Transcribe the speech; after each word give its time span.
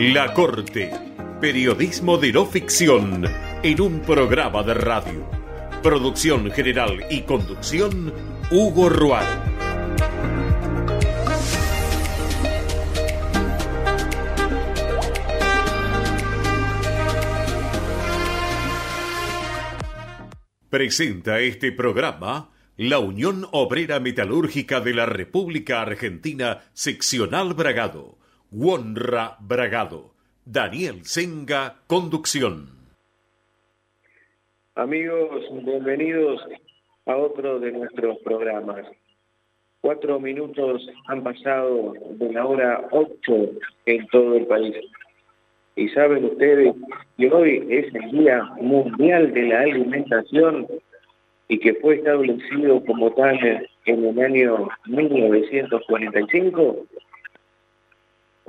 La 0.00 0.32
Corte. 0.32 0.92
Periodismo 1.40 2.18
de 2.18 2.32
no 2.32 2.46
ficción 2.46 3.24
en 3.64 3.80
un 3.80 3.98
programa 3.98 4.62
de 4.62 4.72
radio. 4.74 5.28
Producción 5.82 6.52
general 6.52 7.04
y 7.10 7.22
conducción, 7.22 8.14
Hugo 8.48 8.90
Rual. 8.90 9.26
Presenta 20.70 21.40
este 21.40 21.72
programa 21.72 22.52
la 22.76 23.00
Unión 23.00 23.48
Obrera 23.50 23.98
Metalúrgica 23.98 24.80
de 24.80 24.94
la 24.94 25.06
República 25.06 25.82
Argentina, 25.82 26.60
seccional 26.72 27.54
Bragado 27.54 28.17
Wonra 28.50 29.36
Bragado. 29.40 30.14
Daniel 30.46 31.04
Senga, 31.04 31.82
conducción. 31.86 32.70
Amigos, 34.74 35.44
bienvenidos 35.64 36.40
a 37.04 37.14
otro 37.14 37.60
de 37.60 37.72
nuestros 37.72 38.16
programas. 38.20 38.86
Cuatro 39.82 40.18
minutos 40.18 40.88
han 41.08 41.22
pasado 41.22 41.92
de 42.12 42.32
la 42.32 42.46
hora 42.46 42.88
ocho 42.90 43.50
en 43.84 44.06
todo 44.06 44.36
el 44.36 44.46
país. 44.46 44.76
Y 45.76 45.90
saben 45.90 46.24
ustedes 46.24 46.74
que 47.18 47.30
hoy 47.30 47.66
es 47.68 47.94
el 47.94 48.10
Día 48.12 48.44
Mundial 48.62 49.34
de 49.34 49.42
la 49.42 49.60
Alimentación 49.60 50.66
y 51.48 51.58
que 51.58 51.74
fue 51.74 51.96
establecido 51.96 52.82
como 52.86 53.12
tal 53.12 53.68
en 53.84 54.04
el 54.06 54.18
año 54.18 54.70
1945 54.86 56.86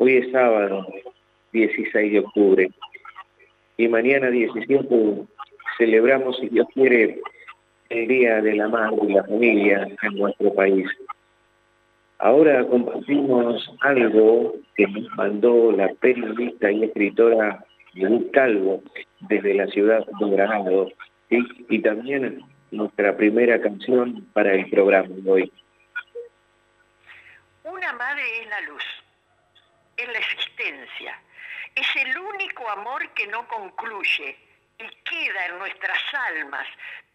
Hoy 0.02 0.16
es 0.16 0.32
sábado, 0.32 0.88
16 1.52 2.14
de 2.14 2.20
octubre, 2.20 2.70
y 3.76 3.90
mañana 3.90 4.30
17 4.30 4.88
celebramos, 5.78 6.38
si 6.38 6.48
Dios 6.48 6.68
quiere, 6.74 7.20
el 7.90 8.08
Día 8.08 8.42
de 8.42 8.56
la 8.56 8.70
Madre 8.70 8.98
y 9.10 9.12
la 9.12 9.26
Familia 9.26 9.90
en 10.02 10.16
nuestro 10.16 10.54
país. 10.54 10.88
Ahora 12.20 12.66
compartimos 12.68 13.70
algo 13.82 14.54
que 14.78 14.88
nos 14.88 15.06
mandó 15.18 15.74
la 15.74 15.90
periodista 15.96 16.72
y 16.72 16.86
escritora 16.86 17.66
Luz 17.96 18.24
Calvo 18.32 18.82
desde 19.28 19.54
la 19.54 19.68
ciudad 19.68 20.06
de 20.18 20.30
Granado 20.30 20.94
y 21.30 21.80
también 21.82 22.42
nuestra 22.72 23.18
primera 23.18 23.60
canción 23.60 24.26
para 24.32 24.54
el 24.54 24.70
programa 24.70 25.10
de 25.10 25.30
hoy. 25.30 25.52
Una 27.66 27.92
madre 27.92 28.22
es 28.42 28.50
la 28.50 28.62
luz 28.62 28.99
es 30.02 30.08
la 30.10 30.20
existencia. 30.20 31.22
Es 31.76 31.88
el 31.96 32.18
único 32.18 32.70
amor 32.70 33.14
que 33.14 33.28
no 33.28 33.48
concluye 33.48 34.38
y 34.78 34.88
queda 35.04 35.46
en 35.48 35.60
nuestras 35.60 36.00
almas 36.14 36.68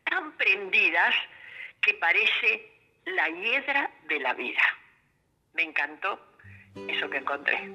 tan 0.05 0.33
prendidas 0.37 1.15
que 1.81 1.95
parece 1.95 2.73
la 3.07 3.29
hiedra 3.29 3.91
de 4.05 4.21
la 4.21 4.35
vida. 4.35 4.63
Me 5.55 5.63
encantó 5.63 6.37
eso 6.89 7.09
que 7.09 7.19
encontré. 7.19 7.69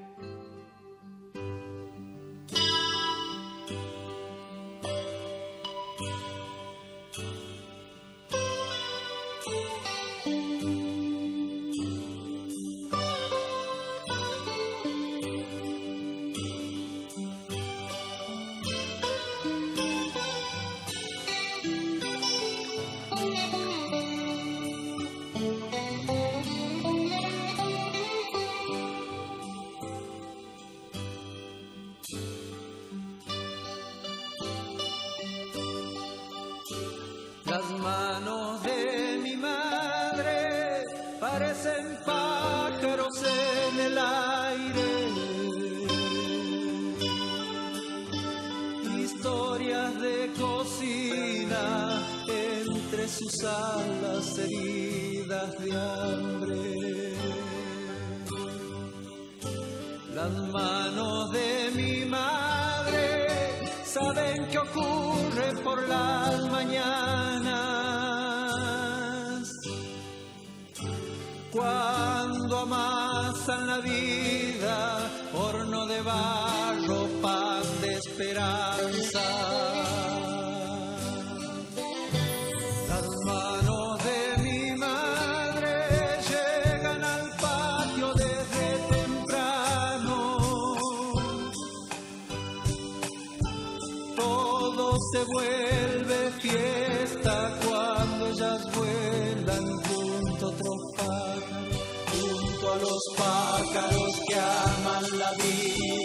Alamin 105.19 105.98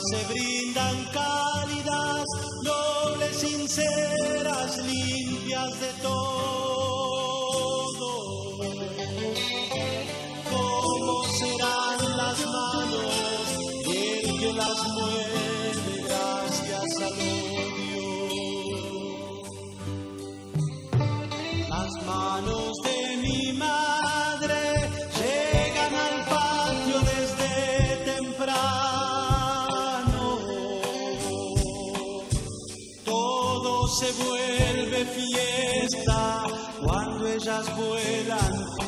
se 0.00 0.24
brindan 0.32 1.04
cálidas, 1.12 2.24
nobles, 2.62 3.36
sinceras, 3.36 4.78
limpias 4.78 5.25
estrellas 37.46 37.76
vuelan. 37.76 38.85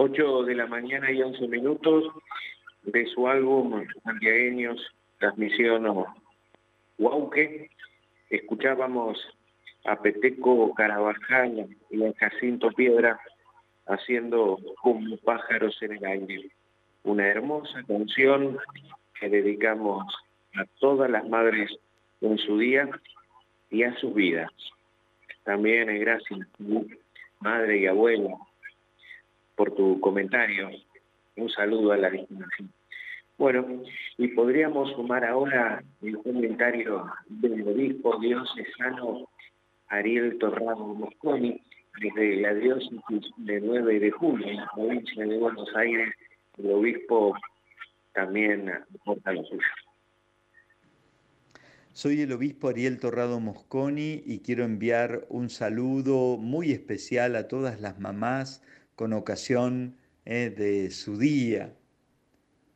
8 0.00 0.44
de 0.44 0.54
la 0.54 0.68
mañana 0.68 1.10
y 1.10 1.20
11 1.20 1.48
minutos 1.48 2.04
de 2.84 3.04
su 3.06 3.26
álbum 3.26 3.84
Santiagueños 4.04 4.80
Transmisión 5.18 5.92
Huauque. 6.98 7.68
Escuchábamos 8.30 9.18
a 9.86 10.00
Peteco 10.00 10.72
Carabajal 10.74 11.66
y 11.90 12.04
a 12.04 12.12
Jacinto 12.14 12.70
Piedra 12.70 13.18
haciendo 13.88 14.60
como 14.80 15.16
pájaros 15.16 15.76
en 15.82 15.96
el 15.96 16.04
aire. 16.04 16.50
Una 17.02 17.26
hermosa 17.26 17.82
canción 17.88 18.56
que 19.18 19.28
dedicamos 19.28 20.04
a 20.54 20.64
todas 20.78 21.10
las 21.10 21.28
madres 21.28 21.76
en 22.20 22.38
su 22.38 22.56
día 22.56 22.88
y 23.68 23.82
a 23.82 23.92
sus 23.96 24.14
vidas. 24.14 24.52
También 25.42 25.90
es 25.90 26.00
gracias, 26.02 26.46
madre 27.40 27.78
y 27.78 27.86
abuela, 27.88 28.36
por 29.58 29.74
tu 29.74 30.00
comentario. 30.00 30.70
Un 31.36 31.50
saludo 31.50 31.92
a 31.92 31.96
la 31.96 32.10
distancia. 32.10 32.64
Bueno, 33.36 33.82
y 34.16 34.28
podríamos 34.28 34.92
sumar 34.92 35.24
ahora 35.24 35.82
el 36.00 36.16
comentario 36.18 37.10
del 37.28 37.66
obispo 37.66 38.18
diocesano 38.20 39.28
Ariel 39.88 40.38
Torrado 40.38 40.86
Mosconi, 40.94 41.60
desde 42.00 42.36
la 42.36 42.54
diócesis 42.54 43.32
de 43.36 43.60
9 43.60 43.98
de 43.98 44.10
julio, 44.12 44.46
en 44.46 44.56
la 44.56 44.70
provincia 44.72 45.26
de 45.26 45.38
Buenos 45.38 45.68
Aires, 45.74 46.14
el 46.56 46.70
obispo 46.70 47.34
también 48.12 48.70
aporta 48.70 49.32
lo 49.32 49.44
suyo. 49.44 49.62
Soy 51.92 52.20
el 52.22 52.32
obispo 52.32 52.68
Ariel 52.68 53.00
Torrado 53.00 53.40
Mosconi 53.40 54.22
y 54.24 54.38
quiero 54.40 54.64
enviar 54.64 55.26
un 55.28 55.50
saludo 55.50 56.36
muy 56.36 56.70
especial 56.70 57.34
a 57.34 57.48
todas 57.48 57.80
las 57.80 57.98
mamás 57.98 58.62
con 58.98 59.12
ocasión 59.12 59.94
eh, 60.24 60.52
de 60.58 60.90
su 60.90 61.16
día. 61.16 61.72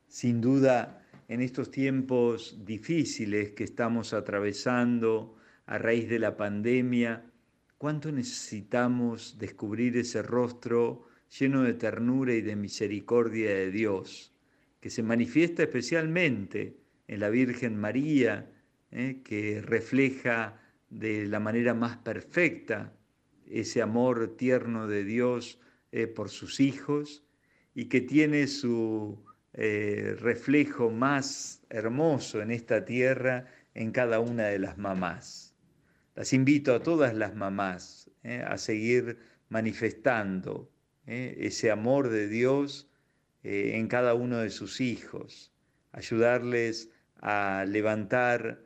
Sin 0.06 0.40
duda, 0.40 1.04
en 1.26 1.40
estos 1.40 1.72
tiempos 1.72 2.64
difíciles 2.64 3.50
que 3.54 3.64
estamos 3.64 4.12
atravesando 4.12 5.34
a 5.66 5.78
raíz 5.78 6.08
de 6.08 6.20
la 6.20 6.36
pandemia, 6.36 7.28
cuánto 7.76 8.12
necesitamos 8.12 9.36
descubrir 9.36 9.96
ese 9.96 10.22
rostro 10.22 11.08
lleno 11.40 11.64
de 11.64 11.74
ternura 11.74 12.34
y 12.34 12.40
de 12.40 12.54
misericordia 12.54 13.50
de 13.50 13.72
Dios, 13.72 14.32
que 14.78 14.90
se 14.90 15.02
manifiesta 15.02 15.64
especialmente 15.64 16.76
en 17.08 17.18
la 17.18 17.30
Virgen 17.30 17.76
María, 17.76 18.48
eh, 18.92 19.22
que 19.24 19.60
refleja 19.60 20.60
de 20.88 21.26
la 21.26 21.40
manera 21.40 21.74
más 21.74 21.96
perfecta 21.96 22.92
ese 23.50 23.82
amor 23.82 24.36
tierno 24.36 24.86
de 24.86 25.02
Dios 25.02 25.58
eh, 25.94 26.06
por 26.06 26.30
sus 26.30 26.58
hijos 26.58 27.22
y 27.74 27.84
que 27.90 28.00
tiene 28.00 28.46
su 28.46 29.22
eh, 29.52 30.16
reflejo 30.18 30.90
más 30.90 31.60
hermoso 31.68 32.40
en 32.40 32.50
esta 32.50 32.86
tierra 32.86 33.44
en 33.74 33.92
cada 33.92 34.18
una 34.18 34.44
de 34.46 34.58
las 34.58 34.78
mamás. 34.78 35.54
Las 36.14 36.32
invito 36.32 36.74
a 36.74 36.82
todas 36.82 37.14
las 37.14 37.34
mamás 37.34 38.10
eh, 38.22 38.42
a 38.42 38.56
seguir 38.56 39.18
manifestando 39.50 40.70
ese 41.04 41.70
amor 41.70 42.08
de 42.08 42.28
Dios 42.28 42.88
en 43.42 43.88
cada 43.88 44.14
uno 44.14 44.38
de 44.38 44.50
sus 44.50 44.80
hijos, 44.80 45.52
ayudarles 45.90 46.90
a 47.20 47.64
levantar 47.66 48.64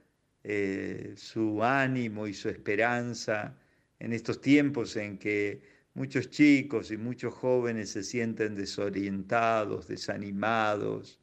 su 1.16 1.64
ánimo 1.64 2.26
y 2.26 2.34
su 2.34 2.50
esperanza 2.50 3.56
en 3.98 4.12
estos 4.12 4.42
tiempos 4.42 4.96
en 4.96 5.18
que 5.18 5.62
muchos 5.96 6.28
chicos 6.28 6.90
y 6.90 6.98
muchos 6.98 7.32
jóvenes 7.34 7.90
se 7.90 8.02
sienten 8.02 8.54
desorientados, 8.54 9.88
desanimados, 9.88 11.18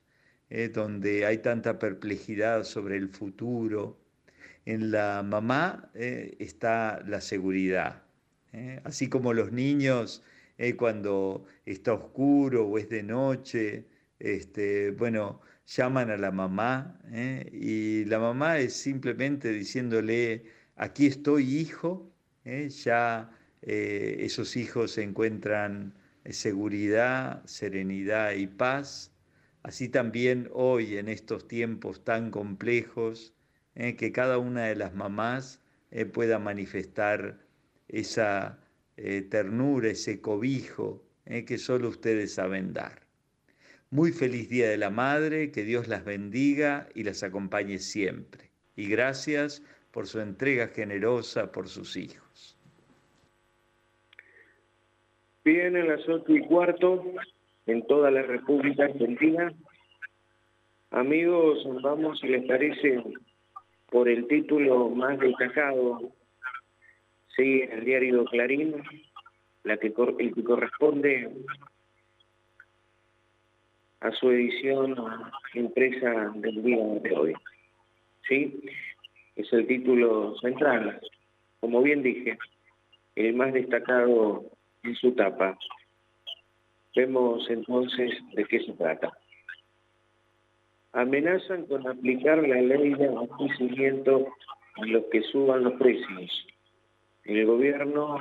eh, 0.49 0.69
donde 0.69 1.25
hay 1.27 1.37
tanta 1.37 1.77
perplejidad 1.77 2.63
sobre 2.63 2.97
el 2.97 3.09
futuro. 3.09 3.99
En 4.65 4.89
la 4.91 5.21
mamá 5.23 5.91
eh, 5.93 6.35
está 6.39 7.03
la 7.07 7.21
seguridad. 7.21 8.03
eh, 8.53 8.81
Así 8.83 9.09
como 9.09 9.33
los 9.33 9.51
niños, 9.51 10.23
cuando 10.77 11.45
está 11.65 11.93
oscuro 11.93 12.67
o 12.67 12.77
es 12.77 12.87
de 12.89 13.03
noche, 13.03 13.85
este, 14.19 14.91
bueno, 14.91 15.41
llaman 15.67 16.09
a 16.09 16.17
la 16.17 16.31
mamá 16.31 16.99
y 17.51 18.05
la 18.05 18.19
mamá 18.19 18.59
es 18.59 18.73
simplemente 18.73 19.51
diciéndole, 19.51 20.45
aquí 20.77 21.07
estoy 21.07 21.57
hijo, 21.57 22.13
ya 22.85 23.29
eh, 23.65 24.17
esos 24.25 24.57
hijos 24.57 24.97
encuentran 24.97 25.93
eh, 26.25 26.33
seguridad, 26.33 27.45
serenidad 27.45 28.33
y 28.33 28.47
paz. 28.47 29.13
Así 29.63 29.87
también 29.87 30.49
hoy 30.51 30.97
en 30.97 31.07
estos 31.07 31.47
tiempos 31.47 32.03
tan 32.03 32.29
complejos, 32.29 33.33
eh, 33.75 33.95
que 33.95 34.11
cada 34.11 34.37
una 34.37 34.65
de 34.65 34.75
las 34.75 34.93
mamás 34.93 35.61
pueda 36.11 36.39
manifestar 36.39 37.45
esa 37.87 38.59
ternura, 39.29 39.89
ese 39.91 40.21
cobijo 40.21 41.05
que 41.45 41.59
solo 41.59 41.89
ustedes 41.89 42.33
saben 42.33 42.73
dar. 42.73 43.03
Muy 43.91 44.11
feliz 44.11 44.49
Día 44.49 44.67
de 44.69 44.77
la 44.77 44.89
Madre, 44.89 45.51
que 45.51 45.63
Dios 45.63 45.87
las 45.87 46.03
bendiga 46.03 46.89
y 46.95 47.03
las 47.03 47.21
acompañe 47.21 47.77
siempre. 47.77 48.49
Y 48.75 48.87
gracias 48.87 49.61
por 49.91 50.07
su 50.07 50.19
entrega 50.19 50.69
generosa 50.69 51.51
por 51.51 51.69
sus 51.69 51.95
hijos. 51.95 52.52
Bien, 55.45 55.75
a 55.75 55.83
las 55.83 56.07
ocho 56.07 56.33
y 56.33 56.39
cuarto, 56.39 57.03
en 57.65 57.85
toda 57.87 58.09
la 58.09 58.21
República 58.21 58.85
Argentina. 58.85 59.53
Amigos, 60.91 61.67
vamos, 61.81 62.21
si 62.21 62.27
les 62.27 62.45
parece, 62.47 63.03
por 63.91 64.07
el 64.07 64.25
título 64.27 64.87
más 64.91 65.19
destacado. 65.19 66.13
Sí, 67.35 67.61
el 67.69 67.83
diario 67.83 68.23
Clarín, 68.23 68.83
la 69.63 69.75
que, 69.75 69.87
el 70.19 70.33
que 70.33 70.43
corresponde 70.45 71.29
a 73.99 74.11
su 74.11 74.31
edición 74.31 74.95
impresa 75.55 76.31
del 76.35 76.63
día 76.63 76.85
de 77.01 77.15
hoy. 77.17 77.33
¿Sí? 78.29 78.63
Es 79.35 79.51
el 79.51 79.67
título 79.67 80.37
central. 80.37 81.01
Como 81.59 81.81
bien 81.81 82.01
dije, 82.01 82.37
el 83.17 83.33
más 83.33 83.51
destacado 83.51 84.52
en 84.83 84.95
su 84.95 85.11
tapa. 85.13 85.57
Vemos 86.95 87.49
entonces 87.49 88.11
de 88.33 88.45
qué 88.45 88.59
se 88.59 88.73
trata. 88.73 89.11
Amenazan 90.93 91.65
con 91.65 91.87
aplicar 91.87 92.47
la 92.47 92.61
ley 92.61 92.93
de 92.93 93.07
abastecimiento 93.07 94.27
a 94.75 94.85
los 94.85 95.05
que 95.11 95.21
suban 95.23 95.63
los 95.63 95.73
precios. 95.73 96.47
El 97.23 97.45
gobierno 97.45 98.17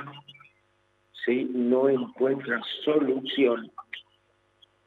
sí 1.25 1.49
no 1.53 1.89
encuentra 1.89 2.61
solución 2.83 3.71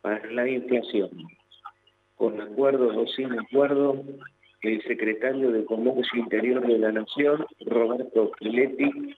para 0.01 0.25
la 0.33 0.49
inflación. 0.49 1.11
Con 2.17 2.41
acuerdo 2.41 3.01
o 3.01 3.07
sin 3.09 3.39
acuerdo, 3.39 4.03
el 4.63 4.83
secretario 4.85 5.53
de 5.53 5.65
Comercio 5.65 6.19
Interior 6.19 6.67
de 6.67 6.79
la 6.79 6.93
Nación, 6.93 7.47
Roberto 7.67 8.33
Piletti, 8.41 9.15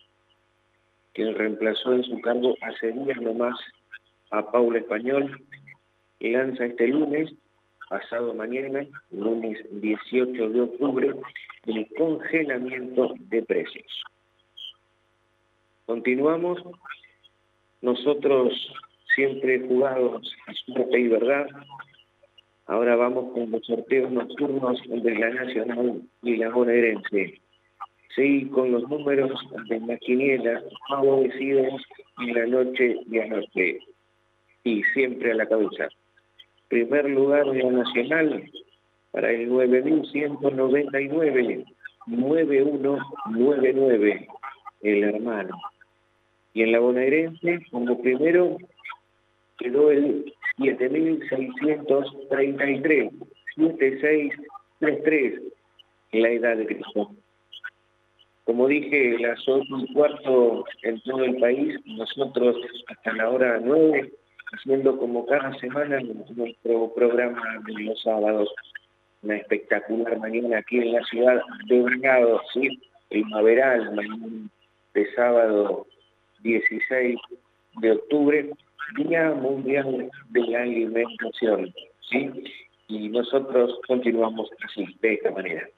quien 1.19 1.35
reemplazó 1.35 1.95
en 1.95 2.05
su 2.05 2.21
cargo 2.21 2.55
hace 2.63 2.93
días 2.93 3.21
nomás 3.21 3.59
a 4.31 4.53
Paula 4.53 4.79
Español, 4.79 5.45
lanza 6.21 6.67
este 6.67 6.87
lunes, 6.87 7.35
pasado 7.89 8.35
mañana, 8.35 8.87
lunes 9.11 9.59
18 9.69 10.49
de 10.49 10.61
octubre, 10.61 11.13
el 11.67 11.89
congelamiento 11.97 13.15
de 13.19 13.43
precios. 13.43 14.05
Continuamos, 15.87 16.63
nosotros 17.83 18.53
siempre 19.17 19.59
jugados 19.67 20.33
a 20.47 20.53
suerte 20.73 21.01
y 21.01 21.09
verdad, 21.09 21.49
ahora 22.69 22.95
vamos 22.95 23.33
con 23.33 23.51
los 23.51 23.67
sorteos 23.67 24.13
nocturnos 24.13 24.81
de 24.87 25.19
la 25.19 25.31
Nacional 25.31 26.01
y 26.23 26.37
la 26.37 26.51
Bonaerense. 26.51 27.41
Sí, 28.15 28.47
con 28.47 28.73
los 28.73 28.89
números 28.89 29.39
de 29.69 29.81
la 29.81 29.99
favorecidos 30.89 31.83
en 32.21 32.35
la 32.35 32.47
noche 32.47 32.97
de 33.07 33.23
anoche. 33.23 33.79
Y 34.65 34.83
siempre 34.95 35.33
a 35.33 35.35
la 35.35 35.47
cabeza. 35.47 35.89
Primer 36.69 37.09
lugar 37.09 37.47
la 37.47 37.71
Nacional 37.71 38.51
para 39.13 39.31
el 39.31 39.49
9199, 39.49 41.65
9199, 42.07 44.29
el 44.83 45.05
hermano. 45.05 45.57
Y 46.55 46.63
en 46.63 46.73
la 46.73 46.81
bonaerense, 46.81 47.61
como 47.71 48.01
primero, 48.01 48.57
quedó 49.59 49.91
el 49.91 50.33
7633, 50.59 53.13
7633, 53.57 55.43
la 56.13 56.31
edad 56.31 56.57
de 56.57 56.67
Cristo. 56.67 57.11
Como 58.49 58.67
dije, 58.67 59.19
las 59.19 59.47
8 59.47 59.67
y 59.79 59.93
cuarto 59.93 60.65
en 60.83 60.99
todo 61.03 61.23
el 61.23 61.37
país, 61.37 61.79
nosotros 61.85 62.57
hasta 62.87 63.13
la 63.13 63.29
hora 63.29 63.61
9, 63.63 64.11
haciendo 64.55 64.97
como 64.97 65.27
cada 65.27 65.53
semana 65.59 66.01
nuestro 66.01 66.95
programa 66.95 67.43
de 67.67 67.85
los 67.85 68.01
sábados. 68.01 68.49
Una 69.21 69.37
espectacular 69.37 70.19
mañana 70.19 70.61
aquí 70.61 70.79
en 70.79 70.93
la 70.93 71.05
ciudad 71.05 71.43
de 71.67 71.83
Bragado, 71.83 72.41
¿sí? 72.55 72.81
primaveral, 73.11 73.95
de 74.95 75.13
sábado 75.15 75.87
16 76.41 77.21
de 77.83 77.93
octubre, 77.93 78.51
Día 78.97 79.31
Mundial 79.33 80.11
de 80.31 80.41
la 80.41 80.63
Alimentación. 80.63 81.75
¿sí? 82.09 82.31
Y 82.89 83.11
nosotros 83.11 83.79
continuamos 83.87 84.49
así, 84.65 84.87
de 85.03 85.13
esta 85.13 85.33
manera. 85.33 85.69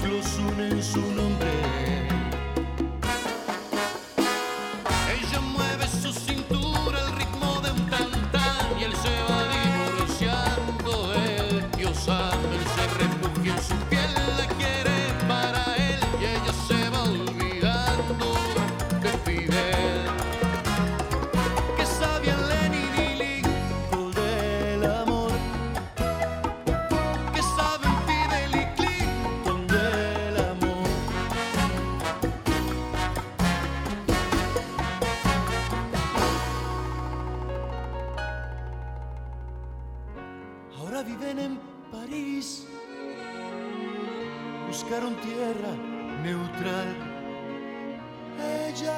los 0.00 0.38
une 0.38 0.68
en 0.70 0.82
su 0.82 1.00
nombre. 1.12 2.11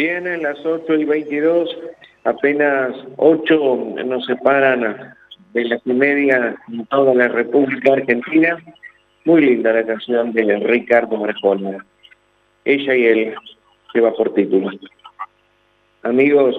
Vienen 0.00 0.42
las 0.42 0.64
8 0.64 0.94
y 0.94 1.04
22, 1.04 1.76
apenas 2.24 2.96
8 3.18 3.76
nos 4.06 4.24
separan 4.24 5.14
de 5.52 5.64
las 5.66 5.82
y 5.84 5.92
media 5.92 6.56
en 6.72 6.86
toda 6.86 7.12
la 7.14 7.28
República 7.28 7.92
Argentina. 7.92 8.56
Muy 9.26 9.42
linda 9.42 9.74
la 9.74 9.84
canción 9.84 10.32
de 10.32 10.58
Ricardo 10.60 11.18
Marjona. 11.18 11.84
Ella 12.64 12.96
y 12.96 13.04
él 13.08 13.34
lleva 13.92 14.14
por 14.14 14.32
título. 14.32 14.70
Amigos, 16.02 16.58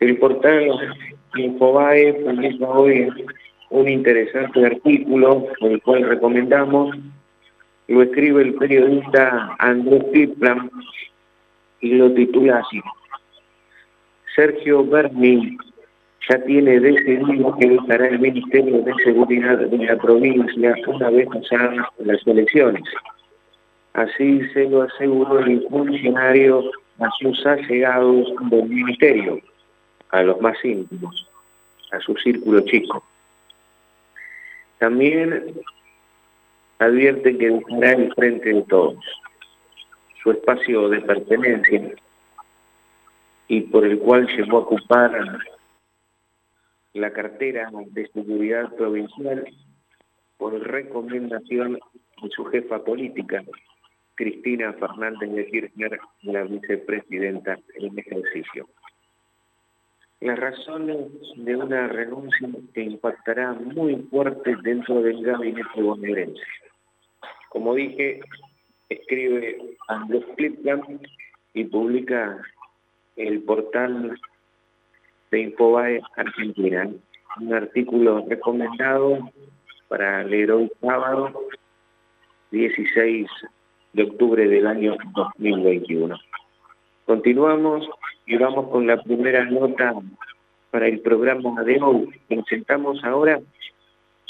el 0.00 0.18
portal 0.18 0.68
Infobae 1.36 2.12
publica 2.24 2.68
hoy 2.70 3.08
un 3.70 3.88
interesante 3.88 4.66
artículo, 4.66 5.46
el 5.60 5.80
cual 5.80 6.08
recomendamos. 6.08 6.96
Lo 7.86 8.02
escribe 8.02 8.42
el 8.42 8.54
periodista 8.54 9.54
Andrés 9.60 10.02
Piplam 10.12 10.70
y 11.86 11.94
lo 11.94 12.12
titula 12.12 12.58
así. 12.58 12.80
Sergio 14.34 14.84
Berni 14.84 15.56
ya 16.28 16.42
tiene 16.44 16.80
decidido 16.80 17.56
que 17.58 17.68
dejará 17.68 18.08
el 18.08 18.18
Ministerio 18.18 18.82
de 18.82 18.92
Seguridad 19.04 19.58
de 19.58 19.78
la 19.78 19.96
provincia 19.96 20.74
una 20.88 21.10
vez 21.10 21.28
pasadas 21.28 21.86
las 21.98 22.26
elecciones. 22.26 22.82
Así 23.94 24.40
se 24.52 24.68
lo 24.68 24.82
aseguró 24.82 25.38
el 25.38 25.66
funcionario 25.70 26.70
a 26.98 27.08
sus 27.20 27.46
allegados 27.46 28.28
del 28.50 28.68
ministerio, 28.68 29.40
a 30.10 30.22
los 30.22 30.40
más 30.40 30.62
íntimos, 30.64 31.26
a 31.92 32.00
su 32.00 32.14
círculo 32.16 32.60
chico. 32.62 33.02
También 34.78 35.54
advierte 36.78 37.38
que 37.38 37.50
dejará 37.50 37.92
el 37.92 38.12
frente 38.14 38.52
de 38.52 38.62
todos, 38.62 39.02
su 40.26 40.32
espacio 40.32 40.88
de 40.88 41.00
pertenencia 41.02 41.94
y 43.46 43.60
por 43.60 43.86
el 43.86 44.00
cual 44.00 44.26
llegó 44.26 44.56
a 44.56 44.60
ocupar 44.62 45.38
la 46.94 47.12
cartera 47.12 47.70
de 47.92 48.08
seguridad 48.08 48.74
provincial 48.74 49.46
por 50.36 50.52
recomendación 50.54 51.74
de 51.74 52.30
su 52.30 52.44
jefa 52.46 52.82
política, 52.82 53.44
Cristina 54.16 54.72
Fernández 54.72 55.30
de 55.30 55.46
Kirchner, 55.46 56.00
la 56.22 56.42
vicepresidenta 56.42 57.56
en 57.76 57.96
ejercicio. 57.96 58.68
Las 60.22 60.40
razones 60.40 61.06
de 61.36 61.54
una 61.54 61.86
renuncia 61.86 62.48
que 62.74 62.82
impactará 62.82 63.52
muy 63.52 63.94
fuerte 64.10 64.56
dentro 64.64 65.02
del 65.02 65.22
gabinete 65.22 65.80
bonaerense. 65.80 66.42
Como 67.50 67.76
dije, 67.76 68.22
escribe 68.88 69.58
Andrés 69.88 70.24
Clipland 70.36 71.00
y 71.54 71.64
publica 71.64 72.38
el 73.16 73.42
portal 73.42 74.18
de 75.30 75.40
Infobae 75.40 76.00
Argentina. 76.16 76.88
Un 77.40 77.54
artículo 77.54 78.24
recomendado 78.28 79.18
para 79.88 80.24
leer 80.24 80.52
hoy 80.52 80.70
sábado 80.80 81.32
16 82.50 83.28
de 83.92 84.02
octubre 84.02 84.46
del 84.46 84.66
año 84.66 84.96
2021. 85.14 86.16
Continuamos 87.06 87.88
y 88.26 88.36
vamos 88.36 88.68
con 88.70 88.86
la 88.86 89.02
primera 89.02 89.44
nota 89.44 89.94
para 90.70 90.88
el 90.88 91.00
programa 91.00 91.62
de 91.62 91.80
hoy. 91.80 92.08
Presentamos 92.28 93.02
ahora 93.04 93.40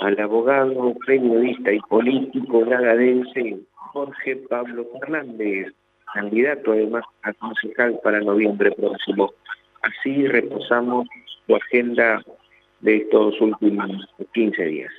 al 0.01 0.21
abogado, 0.21 0.95
periodista 1.07 1.73
y 1.73 1.81
político 1.81 2.65
lagadense 2.65 3.59
Jorge 3.97 4.37
Pablo 4.51 4.87
Fernández, 4.93 5.73
candidato 6.13 6.73
además 6.73 7.03
a 7.23 7.33
concejal 7.33 7.99
para 8.05 8.21
noviembre 8.21 8.71
próximo. 8.73 9.33
Así 9.81 10.29
reposamos 10.29 11.09
su 11.47 11.57
agenda 11.57 12.23
de 12.81 12.99
estos 12.99 13.41
últimos 13.41 13.91
15 14.35 14.65
días. 14.65 14.93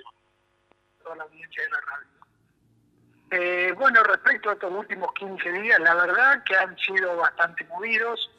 Eh, 3.30 3.72
bueno, 3.78 4.02
respecto 4.02 4.50
a 4.50 4.54
estos 4.54 4.74
últimos 4.74 5.14
15 5.14 5.52
días, 5.62 5.80
la 5.80 5.94
verdad 5.94 6.44
que 6.44 6.56
han 6.56 6.76
sido 6.80 7.18
bastante 7.18 7.66
movidos. 7.66 8.32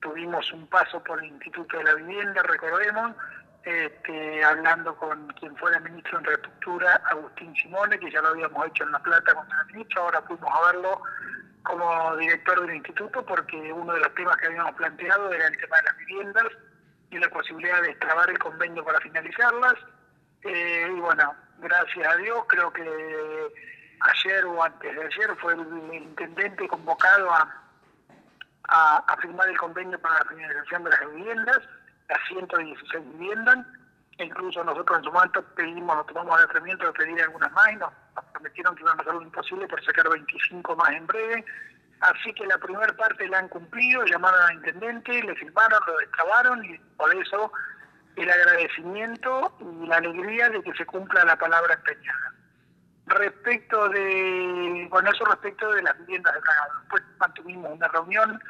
Tuvimos 0.00 0.52
un 0.52 0.66
paso 0.66 1.00
por 1.04 1.22
el 1.22 1.30
Instituto 1.30 1.78
de 1.78 1.84
la 1.84 1.94
Vivienda, 1.94 2.42
recordemos, 2.42 3.14
este, 3.64 4.44
hablando 4.44 4.94
con 4.96 5.28
quien 5.34 5.56
fuera 5.56 5.78
ministro 5.80 6.18
en 6.18 6.24
Reestructura, 6.24 7.00
Agustín 7.10 7.54
Simone, 7.54 7.98
que 7.98 8.10
ya 8.10 8.20
lo 8.20 8.28
habíamos 8.28 8.66
hecho 8.66 8.84
en 8.84 8.92
La 8.92 8.98
Plata 8.98 9.34
con 9.34 9.46
el 9.46 9.66
ministro, 9.72 10.02
ahora 10.02 10.22
fuimos 10.22 10.50
a 10.52 10.72
verlo 10.72 11.02
como 11.62 12.16
director 12.16 12.60
del 12.60 12.76
instituto 12.76 13.24
porque 13.24 13.72
uno 13.72 13.92
de 13.92 14.00
los 14.00 14.14
temas 14.14 14.36
que 14.36 14.46
habíamos 14.46 14.74
planteado 14.74 15.32
era 15.32 15.46
el 15.46 15.56
tema 15.58 15.76
de 15.76 15.82
las 15.84 15.96
viviendas 15.98 16.46
y 17.10 17.18
la 17.18 17.28
posibilidad 17.28 17.82
de 17.82 17.90
extrabar 17.90 18.30
el 18.30 18.38
convenio 18.38 18.84
para 18.84 19.00
finalizarlas. 19.00 19.74
Eh, 20.42 20.88
y 20.96 21.00
bueno, 21.00 21.34
gracias 21.58 22.08
a 22.08 22.16
Dios, 22.16 22.44
creo 22.48 22.72
que 22.72 22.82
ayer 24.00 24.44
o 24.44 24.62
antes 24.62 24.94
de 24.94 25.04
ayer 25.04 25.36
fue 25.40 25.54
el, 25.54 25.94
intendente 25.94 26.66
convocado 26.66 27.30
a, 27.32 27.62
a, 28.68 29.16
firmar 29.18 29.48
el 29.48 29.58
convenio 29.58 30.00
para 30.00 30.18
la 30.18 30.24
finalización 30.24 30.84
de 30.84 30.90
las 30.90 31.14
viviendas, 31.14 31.60
las 32.08 32.18
116 32.28 33.18
viviendas. 33.18 33.66
Incluso 34.18 34.62
nosotros 34.62 34.98
en 34.98 35.04
su 35.04 35.12
momento 35.12 35.42
pedimos, 35.56 35.96
nos 35.96 36.06
tomamos 36.06 36.38
el 36.38 36.44
atrevimiento 36.44 36.86
de 36.86 36.92
pedir 36.92 37.22
algunas 37.22 37.50
más 37.52 37.72
y 37.72 37.76
nos 37.76 37.92
prometieron 38.32 38.74
que 38.76 38.82
iban 38.82 38.98
a 38.98 39.02
hacer 39.02 39.14
lo 39.14 39.22
imposible 39.22 39.66
por 39.68 39.84
sacar 39.84 40.08
25 40.08 40.76
más 40.76 40.90
en 40.90 41.06
breve. 41.06 41.44
Así 42.00 42.32
que 42.34 42.46
la 42.46 42.58
primera 42.58 42.92
parte 42.94 43.28
la 43.28 43.38
han 43.38 43.48
cumplido, 43.48 44.04
llamaron 44.04 44.40
al 44.42 44.54
intendente, 44.56 45.22
le 45.22 45.34
firmaron, 45.36 45.80
lo 45.86 45.96
descabaron 45.98 46.64
y 46.64 46.76
por 46.96 47.14
eso 47.14 47.52
el 48.16 48.30
agradecimiento 48.30 49.56
y 49.60 49.86
la 49.86 49.96
alegría 49.96 50.48
de 50.50 50.62
que 50.62 50.74
se 50.74 50.84
cumpla 50.84 51.24
la 51.24 51.36
palabra 51.36 51.74
empeñada. 51.74 52.34
Respecto 53.06 53.88
de, 53.88 54.86
bueno, 54.90 55.10
eso 55.10 55.24
respecto 55.24 55.72
de 55.72 55.82
las 55.82 55.98
viviendas 55.98 56.34
de 56.34 56.40
Bragado. 56.40 56.72
Después 56.80 57.02
mantuvimos 57.18 57.72
una 57.72 57.88
reunión 57.88 58.42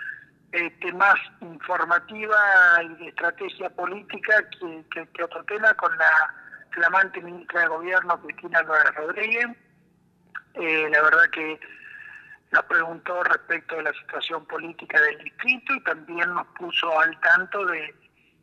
este, 0.52 0.92
más 0.92 1.14
informativa 1.40 2.36
y 2.84 2.94
de 2.96 3.08
estrategia 3.08 3.70
política 3.70 4.34
que, 4.60 5.24
otro 5.24 5.42
tema 5.44 5.72
con 5.74 5.96
la 5.96 6.34
flamante 6.70 7.20
ministra 7.20 7.62
de 7.62 7.68
Gobierno, 7.68 8.20
Cristina 8.22 8.62
Rodríguez. 8.62 9.46
Eh, 10.54 10.88
la 10.90 11.02
verdad 11.02 11.30
que 11.32 11.58
nos 12.50 12.64
preguntó 12.64 13.22
respecto 13.24 13.76
de 13.76 13.84
la 13.84 13.92
situación 13.94 14.44
política 14.46 15.00
del 15.00 15.18
distrito 15.24 15.74
y 15.74 15.84
también 15.84 16.34
nos 16.34 16.46
puso 16.58 17.00
al 17.00 17.18
tanto 17.20 17.64
de, 17.66 17.94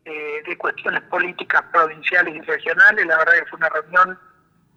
de 0.06 0.58
cuestiones 0.58 1.02
políticas 1.04 1.62
provinciales 1.72 2.36
y 2.36 2.42
regionales. 2.42 3.06
La 3.06 3.18
verdad 3.18 3.34
que 3.34 3.46
fue 3.46 3.58
una 3.58 3.70
reunión 3.70 4.20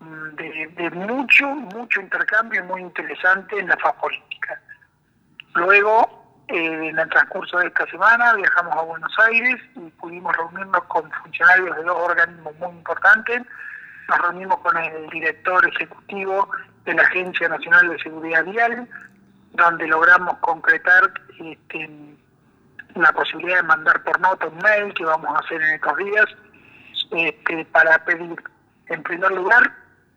mm, 0.01 0.35
de, 0.37 0.91
mucho, 0.91 1.47
mucho 1.47 2.01
intercambio 2.01 2.65
muy 2.65 2.83
interesante 2.83 3.59
en 3.59 3.69
la 3.69 3.77
faz 3.79 3.95
política. 3.95 4.61
Luego, 5.55 6.22
eh, 6.49 6.89
en 6.89 6.99
el 6.99 7.09
transcurso 7.09 7.59
de 7.59 7.69
esta 7.69 7.87
semana, 7.87 8.35
viajamos 8.35 8.77
a 8.77 8.83
Buenos 8.83 9.19
Aires 9.19 9.57
y 9.77 9.91
pudimos 9.91 10.37
reunirnos 10.37 10.85
con 10.85 11.11
funcionarios 11.11 11.77
de 11.77 11.83
dos 11.85 11.97
organismos 11.97 12.55
muy 12.59 12.71
importantes. 12.71 13.43
Nos 14.09 14.19
reunimos 14.19 14.59
con 14.59 14.77
el 14.77 15.09
director 15.11 15.67
ejecutivo 15.67 16.51
de 16.85 16.95
la 16.95 17.03
Agencia 17.03 17.49
Nacional 17.49 17.89
de 17.89 17.99
Seguridad 18.03 18.45
Vial, 18.45 18.89
donde 19.53 19.87
logramos 19.87 20.37
concretar 20.39 21.13
este, 21.39 21.91
la 22.97 23.13
posibilidad 23.13 23.57
de 23.57 23.63
mandar 23.63 24.03
por 24.03 24.21
nota 24.21 24.47
un 24.49 24.59
mail 24.59 24.93
que 24.95 25.05
vamos 25.05 25.31
a 25.35 25.39
hacer 25.39 25.63
en 25.63 25.75
estos 25.75 25.97
días 25.97 26.27
este, 27.13 27.65
para 27.67 28.05
pedir, 28.05 28.43
en 28.89 29.03
primer 29.03 29.31
lugar, 29.31 29.73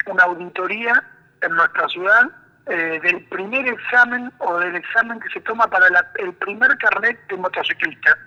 una 0.07 0.23
auditoría 0.23 1.03
en 1.41 1.51
nuestra 1.55 1.88
ciudad 1.89 2.31
eh, 2.67 2.99
del 3.04 3.23
primer 3.25 3.67
examen 3.67 4.32
o 4.39 4.58
del 4.58 4.75
examen 4.75 5.19
que 5.19 5.30
se 5.30 5.41
toma 5.41 5.67
para 5.67 5.86
el 6.15 6.34
primer 6.34 6.75
carnet 6.78 7.19
de 7.28 7.38
motociclista. 7.38 8.17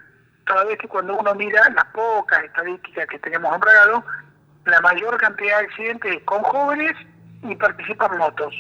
Toda 0.47 0.65
vez 0.65 0.79
que 0.79 0.89
cuando 0.89 1.17
uno 1.17 1.35
mira 1.35 1.69
las 1.71 1.85
pocas 1.87 2.45
estadísticas 2.45 3.07
que 3.09 3.19
tenemos 3.19 3.53
en 3.55 4.73
la 4.73 4.81
mayor 4.81 5.17
cantidad 5.19 5.59
de 5.59 5.65
accidentes 5.67 6.17
es 6.17 6.23
con 6.23 6.43
jóvenes 6.43 6.95
y 7.43 7.55
participan 7.57 8.17
motos 8.17 8.55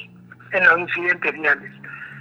en 0.53 0.65
los 0.65 0.79
incidentes 0.81 1.33
viales. 1.33 1.73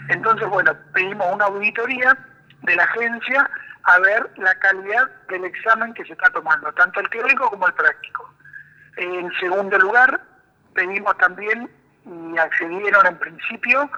Entonces, 0.10 0.48
bueno, 0.48 0.76
pedimos 0.93 1.28
una 1.34 1.46
auditoría 1.46 2.17
de 2.62 2.76
la 2.76 2.84
agencia 2.84 3.50
a 3.84 4.00
ver 4.00 4.30
la 4.38 4.54
calidad 4.56 5.10
del 5.30 5.46
examen 5.46 5.93
que 5.93 6.06
se 6.06 6.13
está 6.13 6.30
tomando, 6.30 6.72
tanto 6.74 7.00
el 7.00 7.10
teórico 7.10 7.50
como 7.50 7.67
el 7.67 7.74
práctico. 7.74 8.34
En 8.98 9.32
segundo 9.39 9.78
lugar, 9.80 10.22
pedimos 10.74 11.17
también 11.17 11.70
y 12.08 12.38
accedieron 12.38 13.06
en 13.06 13.17
principio 13.17 13.89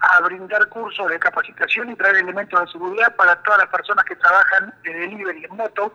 a 0.00 0.20
brindar 0.20 0.68
cursos 0.68 1.08
de 1.08 1.18
capacitación 1.18 1.90
y 1.90 1.96
traer 1.96 2.16
elementos 2.16 2.60
de 2.60 2.72
seguridad 2.72 3.14
para 3.16 3.36
todas 3.42 3.60
las 3.60 3.68
personas 3.68 4.04
que 4.04 4.16
trabajan 4.16 4.74
de 4.82 4.92
delivery 4.92 5.44
en 5.44 5.56
moto, 5.56 5.92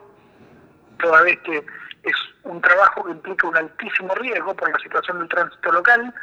toda 1.00 1.22
vez 1.22 1.40
que 1.40 1.58
es 2.04 2.16
un 2.44 2.62
trabajo 2.62 3.06
que 3.06 3.12
implica 3.12 3.48
un 3.48 3.58
altísimo 3.58 4.14
riesgo 4.16 4.56
por 4.56 4.72
la 4.72 4.80
situación 4.80 5.20
del 5.20 5.30
tránsito 5.30 5.72
local. 5.72 6.14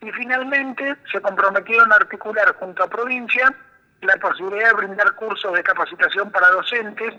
Y 0.00 0.10
finalmente 0.12 0.96
se 1.12 1.20
comprometieron 1.20 1.92
a 1.92 1.96
articular 1.96 2.54
junto 2.58 2.82
a 2.82 2.88
provincia 2.88 3.54
la 4.00 4.16
posibilidad 4.16 4.68
de 4.68 4.74
brindar 4.74 5.14
cursos 5.14 5.52
de 5.52 5.62
capacitación 5.62 6.30
para 6.30 6.48
docentes, 6.52 7.14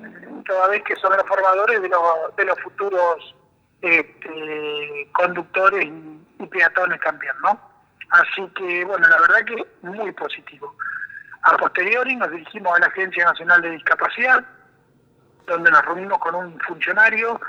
toda 0.48 0.68
vez 0.70 0.84
que 0.84 0.96
son 0.96 1.16
los 1.16 1.28
formadores 1.28 1.80
de 1.80 1.90
los, 1.90 2.36
de 2.36 2.46
los 2.46 2.60
futuros 2.60 3.36
este, 3.82 5.10
conductores 5.14 5.92
peatones 6.50 7.00
también, 7.02 7.34
¿no? 7.44 7.60
Así 8.10 8.48
que, 8.56 8.84
bueno, 8.86 9.08
la 9.08 9.20
verdad 9.22 9.46
que 9.46 9.66
muy 9.82 10.12
positivo. 10.12 10.76
A 11.44 11.58
posteriori 11.58 12.16
nos 12.16 12.30
dirigimos 12.32 12.76
a 12.76 12.80
la 12.80 12.88
Agencia 12.88 13.26
Nacional 13.26 13.62
de 13.62 13.72
Discapacidad, 13.72 14.44
donde 15.48 15.72
nos 15.72 15.86
reunimos 15.86 16.20
con 16.20 16.36
un 16.36 16.60
funcionario 16.62 17.40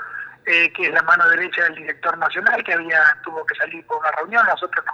eh, 0.45 0.71
que 0.73 0.87
es 0.87 0.93
la 0.93 1.03
mano 1.03 1.27
derecha 1.29 1.63
del 1.63 1.75
director 1.75 2.17
nacional, 2.17 2.63
que 2.63 2.73
había 2.73 2.99
tuvo 3.23 3.45
que 3.45 3.55
salir 3.55 3.85
por 3.85 3.97
una 3.99 4.11
reunión, 4.11 4.45
nosotros 4.45 4.85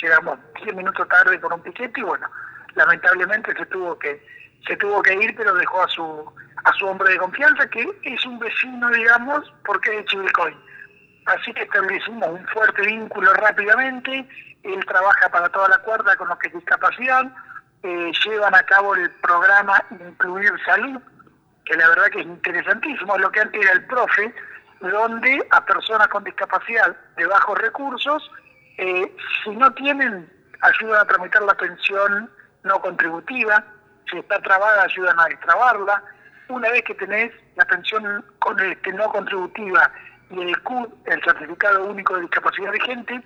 llegamos 0.00 0.38
10 0.62 0.76
minutos 0.76 1.08
tarde 1.08 1.40
con 1.40 1.52
un 1.54 1.62
piquete 1.62 2.00
y 2.00 2.04
bueno, 2.04 2.28
lamentablemente 2.74 3.52
se 3.54 3.66
tuvo 3.66 3.98
que 3.98 4.24
se 4.66 4.76
tuvo 4.76 5.02
que 5.02 5.14
ir, 5.14 5.34
pero 5.36 5.54
dejó 5.54 5.82
a 5.82 5.88
su 5.88 6.32
a 6.64 6.72
su 6.74 6.86
hombre 6.86 7.10
de 7.12 7.18
confianza, 7.18 7.66
que 7.68 7.88
es 8.02 8.24
un 8.24 8.38
vecino, 8.38 8.88
digamos, 8.90 9.52
porque 9.64 9.90
es 9.90 9.96
de 9.96 10.04
Chivilcoy. 10.04 10.56
Así 11.26 11.52
que 11.54 11.62
establecimos 11.62 12.28
un 12.28 12.46
fuerte 12.48 12.82
vínculo 12.82 13.32
rápidamente, 13.34 14.28
él 14.62 14.84
trabaja 14.86 15.28
para 15.28 15.48
toda 15.48 15.68
la 15.68 15.78
cuerda 15.78 16.16
con 16.16 16.28
los 16.28 16.38
que 16.38 16.48
discapacidad, 16.50 17.24
eh, 17.82 18.12
llevan 18.24 18.54
a 18.54 18.62
cabo 18.64 18.94
el 18.94 19.10
programa 19.10 19.84
Incluir 19.90 20.52
Salud, 20.64 21.00
que 21.64 21.76
la 21.76 21.88
verdad 21.88 22.06
que 22.06 22.20
es 22.20 22.26
interesantísimo, 22.26 23.18
lo 23.18 23.30
que 23.30 23.40
antes 23.40 23.60
era 23.60 23.72
el 23.72 23.84
profe, 23.86 24.34
donde 24.80 25.46
a 25.50 25.64
personas 25.64 26.08
con 26.08 26.24
discapacidad 26.24 26.96
de 27.16 27.26
bajos 27.26 27.58
recursos, 27.58 28.30
eh, 28.78 29.14
si 29.44 29.50
no 29.50 29.72
tienen, 29.74 30.28
ayudan 30.60 31.00
a 31.00 31.06
tramitar 31.06 31.42
la 31.42 31.54
pensión 31.54 32.30
no 32.64 32.80
contributiva, 32.80 33.64
si 34.10 34.18
está 34.18 34.40
trabada 34.40 34.82
ayudan 34.82 35.18
a 35.20 35.26
destrabarla. 35.26 36.02
Una 36.48 36.68
vez 36.70 36.82
que 36.82 36.94
tenés 36.94 37.32
la 37.56 37.64
pensión 37.64 38.24
con 38.38 38.58
este, 38.60 38.92
no 38.92 39.08
contributiva 39.10 39.90
y 40.32 40.40
el 40.40 40.62
CUD, 40.62 40.88
el 41.06 41.22
Certificado 41.22 41.84
Único 41.84 42.14
de 42.14 42.22
Discapacidad 42.22 42.72
Vigente, 42.72 43.22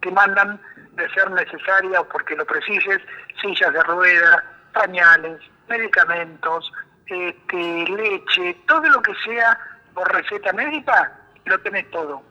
te 0.00 0.10
mandan 0.10 0.60
de 0.92 1.08
ser 1.10 1.30
necesaria 1.30 2.00
o 2.00 2.08
porque 2.08 2.36
lo 2.36 2.44
precises, 2.44 3.00
sillas 3.40 3.72
de 3.72 3.82
rueda, 3.84 4.44
pañales, 4.72 5.40
medicamentos, 5.68 6.70
este, 7.06 7.84
leche, 7.88 8.56
todo 8.66 8.82
lo 8.88 9.00
que 9.00 9.14
sea 9.24 9.58
por 9.94 10.12
receta 10.12 10.52
médica, 10.52 11.18
lo 11.44 11.58
tenés 11.60 11.90
todo. 11.90 12.22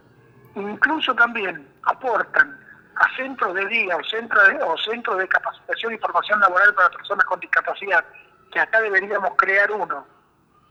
Incluso 0.55 1.15
también 1.15 1.67
aportan 1.83 2.59
a 2.95 3.15
centros 3.15 3.53
de 3.55 3.65
día 3.67 3.95
o 3.95 4.03
centros 4.03 4.43
o 4.63 4.77
centros 4.77 5.17
de 5.17 5.27
capacitación 5.27 5.93
y 5.93 5.97
formación 5.97 6.39
laboral 6.39 6.73
para 6.75 6.89
personas 6.89 7.25
con 7.25 7.39
discapacidad, 7.39 8.03
que 8.51 8.59
acá 8.59 8.81
deberíamos 8.81 9.31
crear 9.37 9.71
uno, 9.71 10.05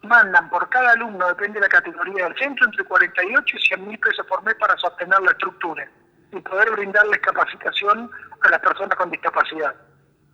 mandan 0.03 0.49
por 0.49 0.69
cada 0.69 0.93
alumno, 0.93 1.29
depende 1.29 1.61
de 1.61 1.67
la 1.67 1.69
categoría 1.69 2.25
del 2.25 2.37
centro, 2.37 2.67
entre 2.67 2.85
48 2.85 3.57
y 3.57 3.61
100 3.61 3.89
mil 3.89 3.99
pesos 3.99 4.27
por 4.27 4.43
mes 4.43 4.55
para 4.55 4.77
sostener 4.79 5.21
la 5.21 5.33
estructura 5.33 5.89
y 6.33 6.41
poder 6.41 6.71
brindarles 6.71 7.19
capacitación 7.21 8.11
a 8.43 8.49
las 8.49 8.61
personas 8.61 8.97
con 8.97 9.11
discapacidad. 9.11 9.75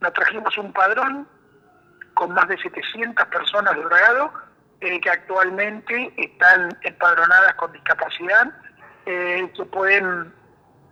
Nos 0.00 0.12
trajimos 0.12 0.56
un 0.58 0.72
padrón 0.72 1.26
con 2.14 2.32
más 2.32 2.48
de 2.48 2.58
700 2.58 3.26
personas 3.26 3.74
de 3.74 3.84
Bragado 3.84 4.32
eh, 4.80 5.00
que 5.00 5.10
actualmente 5.10 6.12
están 6.16 6.76
empadronadas 6.82 7.54
con 7.54 7.72
discapacidad, 7.72 8.52
eh, 9.06 9.50
que 9.56 9.64
pueden 9.64 10.32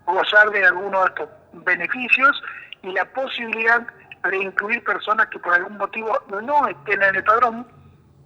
gozar 0.06 0.50
de 0.50 0.64
algunos 0.64 1.04
de 1.04 1.08
estos 1.08 1.28
beneficios 1.52 2.42
y 2.82 2.92
la 2.92 3.04
posibilidad 3.06 3.86
de 4.28 4.36
incluir 4.38 4.82
personas 4.84 5.26
que 5.28 5.38
por 5.38 5.52
algún 5.52 5.76
motivo 5.76 6.18
no 6.42 6.66
estén 6.66 7.02
en 7.02 7.14
el 7.14 7.24
padrón, 7.24 7.66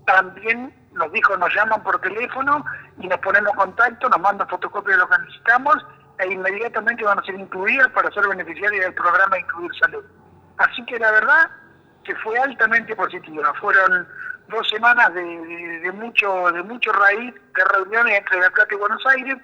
también 0.09 0.73
nos 0.93 1.13
dijo, 1.13 1.37
nos 1.37 1.55
llaman 1.55 1.83
por 1.83 2.01
teléfono 2.01 2.65
y 2.99 3.07
nos 3.07 3.19
ponemos 3.19 3.55
contacto, 3.55 4.09
nos 4.09 4.21
mandan 4.21 4.49
fotocopias 4.49 4.97
de 4.97 5.03
lo 5.03 5.09
que 5.09 5.19
necesitamos 5.19 5.77
e 6.19 6.33
inmediatamente 6.33 7.05
van 7.05 7.19
a 7.19 7.23
ser 7.23 7.35
incluidas 7.35 7.89
para 7.89 8.11
ser 8.11 8.27
beneficiarias 8.27 8.87
del 8.87 8.95
programa 8.95 9.39
Incluir 9.39 9.71
Salud. 9.79 10.05
Así 10.57 10.83
que 10.87 10.99
la 10.99 11.13
verdad 11.13 11.51
que 12.05 12.17
fue 12.17 12.39
altamente 12.39 12.97
positiva. 12.97 13.53
Fueron 13.61 14.09
dos 14.49 14.67
semanas 14.71 15.13
de, 15.13 15.93
mucho 15.93 16.51
de 16.53 16.63
mucho 16.63 16.91
raíz 16.93 17.35
de 17.35 17.65
reuniones 17.75 18.19
entre 18.19 18.41
La 18.41 18.51
Plata 18.51 18.75
y 18.75 18.79
Buenos 18.79 19.07
Aires, 19.09 19.37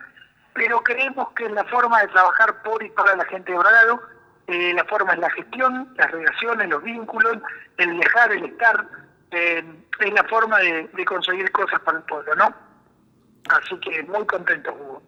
pero 0.55 0.83
creemos 0.83 1.29
que 1.37 1.49
la 1.51 1.65
forma 1.65 2.01
de 2.01 2.09
trabajar 2.09 2.63
por 2.63 2.83
y 2.83 2.89
para 2.91 3.15
la 3.17 3.25
gente 3.27 3.53
de 3.53 3.59
Bragado, 3.59 4.03
eh, 4.47 4.73
la 4.75 4.85
forma 4.85 5.13
es 5.13 5.19
la 5.19 5.31
gestión, 5.31 5.93
las 5.97 6.11
relaciones, 6.11 6.71
los 6.71 6.83
vínculos, 6.83 7.37
el 7.77 7.93
viajar, 7.93 8.33
el 8.33 8.45
estar, 8.47 8.87
es 9.31 10.13
la 10.13 10.25
forma 10.25 10.59
de, 10.59 11.05
conseguir 11.05 11.51
cosas 11.53 11.81
para 11.81 11.99
el 11.99 12.05
pueblo, 12.05 12.35
¿no? 12.35 12.55
Así 13.49 13.79
que 13.81 14.03
muy 14.05 14.25
contento, 14.27 14.73
Hugo. 14.73 15.03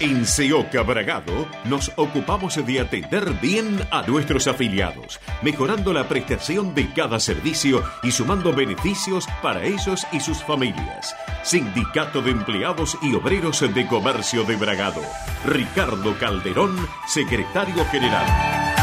En 0.00 0.26
Seoca 0.26 0.82
Bragado 0.82 1.46
nos 1.64 1.92
ocupamos 1.96 2.56
de 2.66 2.80
atender 2.80 3.30
bien 3.40 3.78
a 3.92 4.02
nuestros 4.02 4.48
afiliados, 4.48 5.20
mejorando 5.40 5.92
la 5.92 6.08
prestación 6.08 6.74
de 6.74 6.92
cada 6.92 7.20
servicio 7.20 7.82
y 8.02 8.10
sumando 8.10 8.52
beneficios 8.52 9.26
para 9.40 9.62
ellos 9.62 10.04
y 10.10 10.18
sus 10.18 10.42
familias. 10.42 11.16
Sindicato 11.44 12.22
de 12.22 12.32
Empleados 12.32 12.98
y 13.02 13.14
Obreros 13.14 13.60
de 13.72 13.86
Comercio 13.86 14.42
de 14.42 14.56
Bragado. 14.56 15.00
Ricardo 15.46 16.18
Calderón, 16.18 16.76
secretario 17.06 17.84
general. 17.86 18.73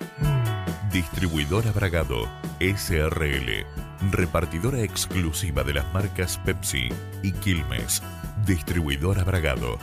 Distribuidora 0.92 1.72
Bragado, 1.74 2.28
SRL, 2.60 3.66
repartidora 4.10 4.82
exclusiva 4.82 5.64
de 5.64 5.76
las 5.76 5.94
marcas 5.94 6.40
Pepsi 6.46 6.90
y 7.22 7.34
Quilmes. 7.34 8.02
Distribuidora 8.46 9.24
Bragado, 9.24 9.78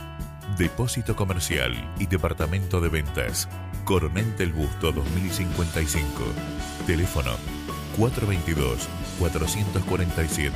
depósito 0.57 1.15
comercial 1.15 1.73
y 1.99 2.07
departamento 2.07 2.81
de 2.81 2.89
ventas. 2.89 3.47
Coronel 3.85 4.35
del 4.35 4.51
Busto 4.51 4.91
2055. 4.91 6.23
Teléfono 6.87 7.31
422-447. 7.97 10.51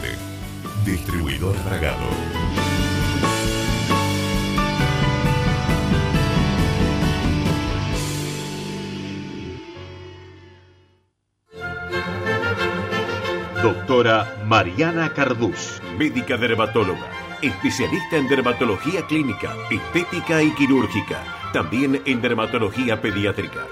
Distribuidor 0.83 1.55
Bragado. 1.63 2.58
Doctora 13.61 14.37
Mariana 14.45 15.13
Cardús, 15.13 15.81
médica 15.97 16.37
dermatóloga, 16.37 17.09
especialista 17.41 18.15
en 18.15 18.29
dermatología 18.29 19.05
clínica, 19.05 19.53
estética 19.69 20.41
y 20.41 20.51
quirúrgica, 20.55 21.21
también 21.51 22.01
en 22.05 22.21
dermatología 22.21 23.01
pediátrica. 23.01 23.67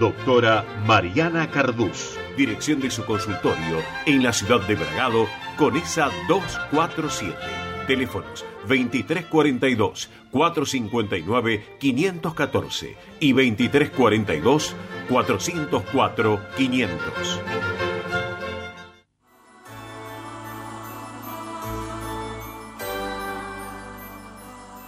Doctora 0.00 0.64
Mariana 0.84 1.48
Cardús, 1.52 2.18
dirección 2.36 2.80
de 2.80 2.90
su 2.90 3.04
consultorio 3.04 3.78
en 4.06 4.24
la 4.24 4.32
ciudad 4.32 4.60
de 4.62 4.74
Bragado, 4.74 5.28
con 5.56 5.76
esa 5.76 6.10
247. 6.26 7.36
Teléfonos 7.86 8.44
2342 8.66 10.10
459 10.32 11.76
514 11.78 12.96
y 13.20 13.32
2342 13.32 14.74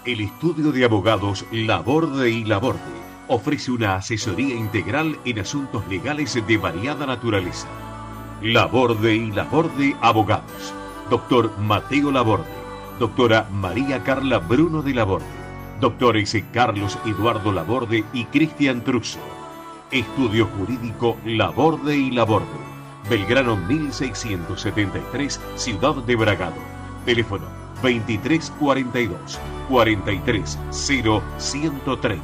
El 0.07 0.23
estudio 0.23 0.73
de 0.73 0.87
abogados 0.87 1.45
Laborde 1.53 2.31
y 2.31 2.43
Laborde 2.47 2.81
ofrece 3.29 3.71
una 3.71 3.97
asesoría 3.97 4.55
integral 4.55 5.19
en 5.27 5.41
asuntos 5.41 5.87
legales 5.89 6.35
de 6.47 6.57
variada 6.57 7.05
naturaleza. 7.05 7.69
Laborde 8.41 9.15
y 9.15 9.31
Laborde 9.31 9.95
Abogados. 10.01 10.73
Doctor 11.11 11.53
Mateo 11.59 12.11
Laborde. 12.11 12.49
Doctora 12.99 13.47
María 13.53 14.03
Carla 14.03 14.39
Bruno 14.39 14.81
de 14.81 14.95
Laborde. 14.95 15.27
Doctores 15.81 16.35
Carlos 16.51 16.99
Eduardo 17.05 17.53
Laborde 17.53 18.03
y 18.15 18.25
Cristian 18.25 18.83
Truso. 18.83 19.19
Estudio 19.91 20.47
Jurídico 20.47 21.19
Laborde 21.27 21.99
y 21.99 22.11
Laborde. 22.11 22.47
Belgrano 23.11 23.55
1673, 23.55 25.41
Ciudad 25.57 25.97
de 25.97 26.17
Bragado. 26.17 26.57
Teléfono 27.05 27.60
2342 27.83 29.39
43 29.69 30.59
130. 30.71 32.21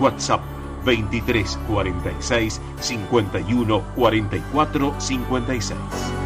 WhatsApp 0.00 0.42
23 0.84 1.44
46 1.66 2.60
51 2.80 3.82
44 3.96 4.94
56. 5.00 6.25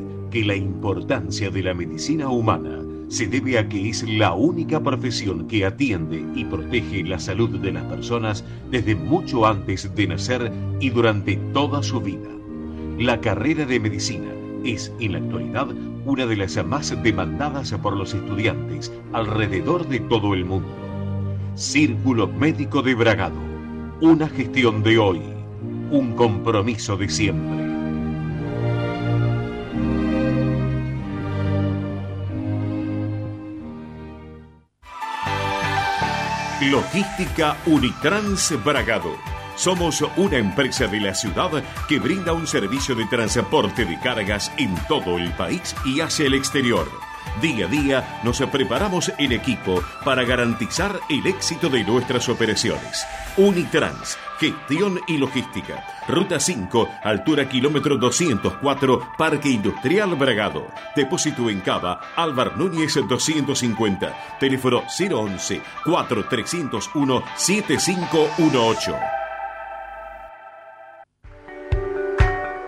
que 0.31 0.43
la 0.45 0.55
importancia 0.55 1.51
de 1.51 1.61
la 1.61 1.73
medicina 1.73 2.29
humana 2.29 2.81
se 3.09 3.27
debe 3.27 3.59
a 3.59 3.67
que 3.67 3.89
es 3.89 4.03
la 4.09 4.33
única 4.33 4.81
profesión 4.81 5.45
que 5.47 5.65
atiende 5.65 6.23
y 6.33 6.45
protege 6.45 7.03
la 7.03 7.19
salud 7.19 7.59
de 7.59 7.73
las 7.73 7.83
personas 7.83 8.45
desde 8.71 8.95
mucho 8.95 9.45
antes 9.45 9.93
de 9.93 10.07
nacer 10.07 10.51
y 10.79 10.89
durante 10.89 11.35
toda 11.53 11.83
su 11.83 11.99
vida. 11.99 12.29
La 12.97 13.19
carrera 13.19 13.65
de 13.65 13.81
medicina 13.81 14.31
es 14.63 14.93
en 15.01 15.11
la 15.11 15.17
actualidad 15.17 15.67
una 16.05 16.25
de 16.25 16.37
las 16.37 16.65
más 16.65 16.95
demandadas 17.03 17.73
por 17.73 17.97
los 17.97 18.13
estudiantes 18.13 18.93
alrededor 19.11 19.87
de 19.89 19.99
todo 19.99 20.33
el 20.33 20.45
mundo. 20.45 20.69
Círculo 21.55 22.27
Médico 22.27 22.81
de 22.81 22.95
Bragado, 22.95 23.35
una 23.99 24.29
gestión 24.29 24.83
de 24.83 24.97
hoy, 24.97 25.21
un 25.91 26.13
compromiso 26.15 26.95
de 26.95 27.09
siempre. 27.09 27.70
Logística 36.61 37.57
Unitrans 37.65 38.53
Bragado. 38.63 39.17
Somos 39.55 39.99
una 40.15 40.37
empresa 40.37 40.85
de 40.85 40.99
la 40.99 41.15
ciudad 41.15 41.49
que 41.89 41.97
brinda 41.97 42.33
un 42.33 42.45
servicio 42.45 42.93
de 42.93 43.05
transporte 43.07 43.83
de 43.83 43.99
cargas 43.99 44.51
en 44.57 44.75
todo 44.87 45.17
el 45.17 45.31
país 45.31 45.75
y 45.83 46.01
hacia 46.01 46.27
el 46.27 46.35
exterior. 46.35 46.87
Día 47.41 47.65
a 47.65 47.67
día 47.67 48.21
nos 48.23 48.41
preparamos 48.41 49.11
en 49.17 49.31
equipo 49.31 49.83
para 50.05 50.23
garantizar 50.23 50.99
el 51.09 51.25
éxito 51.25 51.67
de 51.67 51.83
nuestras 51.83 52.29
operaciones. 52.29 53.07
Unitrans, 53.37 54.19
gestión 54.41 54.99
y 55.07 55.17
logística. 55.19 55.85
Ruta 56.07 56.39
5, 56.39 56.89
altura 57.03 57.47
kilómetro 57.47 57.95
204, 57.97 59.13
Parque 59.15 59.49
Industrial 59.49 60.15
Bragado. 60.15 60.67
Depósito 60.95 61.47
en 61.47 61.61
Cava, 61.61 62.01
Álvar 62.15 62.57
Núñez 62.57 62.95
250. 63.07 64.37
Teléfono 64.39 64.81
011 64.99 65.61
4301 65.85 67.23
7518. 67.35 68.95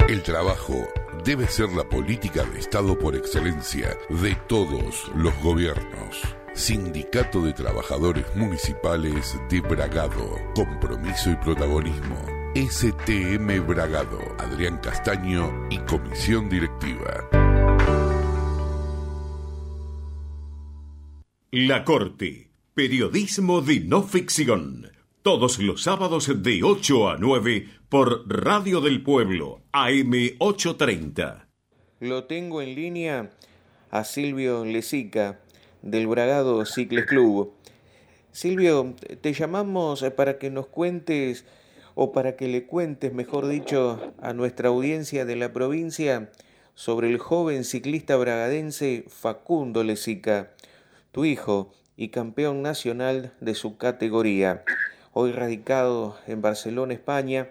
El 0.07 0.21
trabajo 0.21 0.88
debe 1.25 1.47
ser 1.47 1.69
la 1.69 1.86
política 1.86 2.43
de 2.43 2.59
Estado 2.59 2.99
por 2.99 3.15
excelencia 3.15 3.97
de 4.09 4.36
todos 4.47 5.12
los 5.15 5.36
gobiernos. 5.41 6.42
Sindicato 6.54 7.42
de 7.42 7.54
Trabajadores 7.54 8.26
Municipales 8.36 9.38
de 9.50 9.62
Bragado. 9.62 10.38
Compromiso 10.56 11.32
y 11.32 11.36
protagonismo. 11.38 12.26
STM 12.56 13.66
Bragado. 13.66 14.20
Adrián 14.38 14.78
Castaño 14.78 15.68
y 15.70 15.80
Comisión 15.80 16.50
Directiva. 16.50 17.28
La 21.52 21.84
Corte. 21.84 22.52
Periodismo 22.76 23.62
de 23.62 23.80
no 23.82 24.04
ficción 24.04 24.94
todos 25.24 25.58
los 25.60 25.82
sábados 25.84 26.44
de 26.44 26.63
8 26.63 27.10
a 27.10 27.18
9 27.18 27.68
por 27.88 28.28
Radio 28.28 28.82
del 28.82 29.02
Pueblo, 29.02 29.62
AM830. 29.72 31.46
Lo 32.02 32.26
tengo 32.26 32.62
en 32.62 32.76
línea 32.76 33.32
a 33.89 34.04
Silvio 34.04 34.66
Lesica, 34.66 35.39
del 35.84 36.08
Bragado 36.08 36.65
Cicles 36.65 37.06
Club. 37.06 37.54
Silvio, 38.32 38.96
te 39.22 39.34
llamamos 39.34 40.04
para 40.15 40.39
que 40.39 40.50
nos 40.50 40.65
cuentes, 40.65 41.46
o 41.93 42.12
para 42.12 42.36
que 42.36 42.48
le 42.48 42.65
cuentes, 42.65 43.13
mejor 43.13 43.48
dicho, 43.48 44.13
a 44.19 44.34
nuestra 44.34 44.69
audiencia 44.69 45.26
de 45.26 45.36
la 45.36 45.54
provincia 45.54 46.32
sobre 46.74 47.10
el 47.10 47.19
joven 47.19 47.63
ciclista 47.63 48.15
bragadense 48.15 49.06
Facundo 49.08 49.84
Lesica, 49.84 50.50
tu 51.12 51.26
hijo 51.26 51.72
y 51.96 52.08
campeón 52.08 52.63
nacional 52.63 53.34
de 53.39 53.54
su 53.54 53.78
categoría 53.78 54.63
hoy 55.15 55.32
radicado 55.32 56.17
en 56.26 56.41
Barcelona, 56.41 56.93
España, 56.93 57.50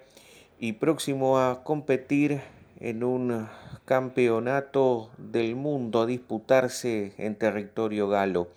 y 0.59 0.75
próximo 0.75 1.39
a 1.39 1.63
competir 1.63 2.41
en 2.81 3.05
un 3.05 3.49
campeonato 3.85 5.11
del 5.19 5.55
mundo 5.57 6.03
a 6.03 6.07
disputarse 6.07 7.15
en 7.19 7.37
territorio 7.37 8.09
galo. 8.09 8.49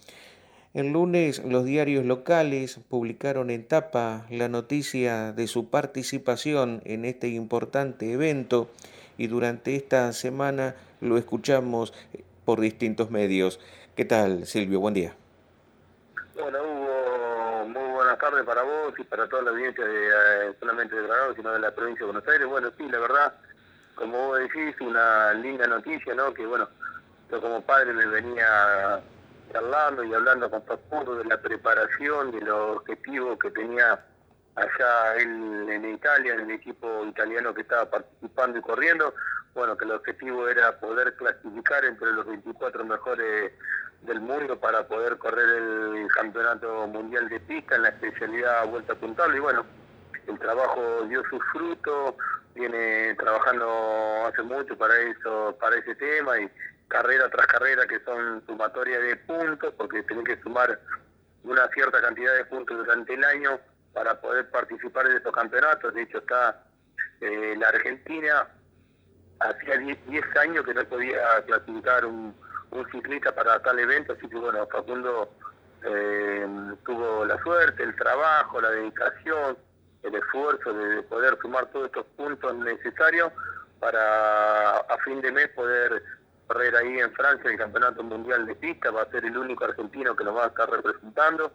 El 0.74 0.92
lunes 0.92 1.44
los 1.46 1.64
diarios 1.64 2.06
locales 2.06 2.80
publicaron 2.90 3.50
en 3.50 3.66
tapa 3.66 4.26
la 4.30 4.50
noticia 4.50 5.32
de 5.32 5.48
su 5.48 5.70
participación 5.70 6.82
en 6.84 7.06
este 7.06 7.30
importante 7.30 8.12
evento 8.12 8.70
y 9.18 9.28
durante 9.28 9.76
esta 9.76 10.12
semana 10.12 10.76
lo 11.00 11.18
escuchamos 11.18 11.94
por 12.44 12.60
distintos 12.60 13.10
medios. 13.10 13.60
¿Qué 13.96 14.04
tal, 14.04 14.46
Silvio? 14.46 14.82
Buen 14.82 14.94
día. 14.94 15.16
Bueno, 16.38 16.60
buenas 17.94 18.20
tardes 18.20 18.46
para 18.46 18.64
vos 18.64 18.94
y 18.98 19.04
para 19.04 19.28
toda 19.30 19.44
la 19.44 19.52
audiencia 19.52 19.86
de, 19.86 20.08
eh, 20.08 20.56
solamente 20.60 20.96
de 20.96 21.04
Granada, 21.04 21.34
sino 21.36 21.52
de 21.54 21.60
la 21.60 21.72
provincia 21.74 22.06
de 22.06 22.12
Buenos 22.12 22.28
Aires. 22.28 22.48
Bueno, 22.48 22.72
sí, 22.78 22.84
la 22.90 23.00
verdad, 23.00 23.34
como 23.96 24.28
vos 24.28 24.40
decís, 24.40 24.76
una 24.82 25.34
linda 25.34 25.68
noticia, 25.68 26.14
¿no? 26.14 26.34
Que 26.34 26.46
bueno, 26.46 26.68
yo 27.32 27.42
como 27.42 27.62
padre 27.62 27.94
me 27.94 28.06
venía 28.06 29.02
charlando 29.52 30.04
y 30.04 30.14
hablando 30.14 30.50
con 30.50 30.64
Facundo 30.64 31.16
de 31.16 31.26
la 31.26 31.40
preparación, 31.42 32.32
de 32.32 32.42
los 32.42 32.78
objetivos 32.78 33.40
que 33.40 33.52
tenía 33.52 34.00
allá 34.56 35.16
él 35.18 35.70
en 35.70 35.94
Italia, 35.94 36.34
en 36.34 36.42
el 36.42 36.52
equipo 36.52 37.06
italiano 37.06 37.54
que 37.54 37.62
estaba 37.62 37.90
participando 37.90 38.60
y 38.60 38.62
corriendo. 38.62 39.14
Bueno, 39.54 39.78
que 39.78 39.86
el 39.86 39.92
objetivo 39.92 40.50
era 40.50 40.78
poder 40.80 41.16
clasificar 41.16 41.86
entre 41.86 42.12
los 42.12 42.26
24 42.26 42.84
mejores 42.84 43.54
del 44.02 44.20
mundo 44.20 44.60
para 44.60 44.88
poder 44.88 45.18
correr 45.18 45.50
el 45.50 46.08
campeonato 46.14 46.88
mundial 46.88 47.28
de 47.30 47.40
pista 47.40 47.76
en 47.76 47.84
la 47.84 47.90
especialidad 47.90 48.68
vuelta 48.68 48.94
puntable 48.96 49.38
y 49.38 49.40
bueno 49.40 49.66
el 50.28 50.40
trabajo 50.40 51.04
dio 51.08 51.24
sus 51.30 51.42
frutos 51.52 52.14
viene 52.56 53.14
trabajando 53.16 54.26
hace 54.26 54.42
mucho 54.42 54.78
para 54.78 54.98
eso 54.98 55.56
para 55.60 55.78
ese 55.78 55.94
tema 55.96 56.40
y 56.40 56.50
carrera 56.88 57.30
tras 57.30 57.48
carrera 57.48 57.86
que 57.86 58.00
son 58.00 58.44
sumatorias 58.46 59.02
de 59.02 59.16
puntos 59.18 59.74
porque 59.78 60.02
tienen 60.04 60.26
que 60.26 60.42
sumar 60.42 60.80
una 61.44 61.68
cierta 61.70 62.02
cantidad 62.02 62.36
de 62.36 62.46
puntos 62.46 62.78
durante 62.78 63.14
el 63.14 63.24
año 63.24 63.60
para 63.94 64.20
poder 64.20 64.50
participar 64.50 65.08
de 65.08 65.18
estos 65.18 65.34
campeonatos. 65.34 65.94
De 65.94 66.02
hecho 66.02 66.18
está 66.18 66.64
eh, 67.22 67.56
la 67.58 67.70
Argentina. 67.70 68.48
Hacía 69.40 69.78
10 69.78 70.38
años 70.38 70.66
que 70.66 70.74
no 70.74 70.84
podía 70.86 71.44
clasificar 71.46 72.06
un 72.06 72.34
un 72.76 72.92
ciclista 72.92 73.34
para 73.34 73.62
tal 73.62 73.80
evento, 73.80 74.14
así 74.14 74.28
que 74.28 74.36
bueno, 74.36 74.68
Facundo 74.68 75.30
eh, 75.84 76.48
tuvo 76.86 77.26
la 77.26 77.42
suerte, 77.42 77.84
el 77.84 77.96
trabajo, 77.96 78.62
la 78.62 78.72
dedicación, 78.72 79.58
el 80.06 80.16
esfuerzo 80.16 80.74
de 80.74 81.02
poder 81.04 81.38
sumar 81.42 81.66
todos 81.72 81.88
estos 81.88 82.06
puntos 82.16 82.56
necesarios 82.56 83.32
para 83.80 84.78
a 84.78 84.98
fin 85.04 85.22
de 85.22 85.32
mes 85.32 85.50
poder 85.50 86.04
correr 86.48 86.76
ahí 86.76 87.00
en 87.00 87.12
Francia 87.14 87.50
el 87.50 87.58
Campeonato 87.58 88.04
Mundial 88.04 88.46
de 88.46 88.56
Pista, 88.56 88.92
va 88.92 89.02
a 89.02 89.10
ser 89.10 89.26
el 89.26 89.38
único 89.38 89.66
argentino 89.66 90.16
que 90.16 90.24
nos 90.24 90.36
va 90.36 90.46
a 90.46 90.48
estar 90.48 90.70
representando, 90.70 91.52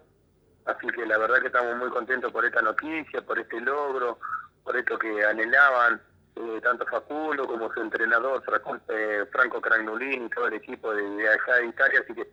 así 0.67 0.87
que 0.89 1.07
la 1.07 1.19
verdad 1.19 1.41
que 1.41 1.47
estamos 1.47 1.77
muy 1.77 1.89
contentos 1.91 2.33
por 2.33 2.45
esta 2.45 2.61
noticia, 2.61 3.23
por 3.23 3.39
este 3.39 3.61
logro, 3.61 4.19
por 4.65 4.77
esto 4.77 4.99
que 4.99 5.25
anhelaban 5.25 6.01
eh, 6.37 6.61
tanto 6.63 6.87
Facundo 6.87 7.47
como 7.47 7.73
su 7.73 7.81
entrenador 7.81 8.43
eh, 8.89 9.25
Franco 9.31 9.61
Cragnolini 9.61 10.27
y 10.27 10.31
todo 10.31 10.49
el 10.49 10.55
equipo 10.55 10.93
de, 10.95 11.03
de, 11.03 11.29
allá 11.29 11.55
de 11.57 11.67
Italia, 11.67 12.01
así 12.03 12.15
que 12.15 12.27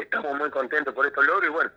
estamos 0.00 0.38
muy 0.38 0.50
contentos 0.50 0.92
por 0.94 1.06
estos 1.06 1.24
logros 1.24 1.48
y 1.48 1.52
bueno, 1.52 1.70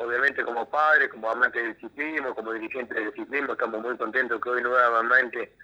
obviamente 0.00 0.44
como 0.44 0.68
padre, 0.68 1.08
como 1.08 1.30
amante 1.30 1.62
del 1.62 1.76
ciclismo, 1.78 2.34
como 2.34 2.52
dirigente 2.52 2.94
del 2.94 3.12
ciclismo, 3.12 3.52
estamos 3.52 3.82
muy 3.82 3.96
contentos 3.96 4.40
que 4.40 4.48
hoy 4.48 4.62
nuevamente 4.62 5.54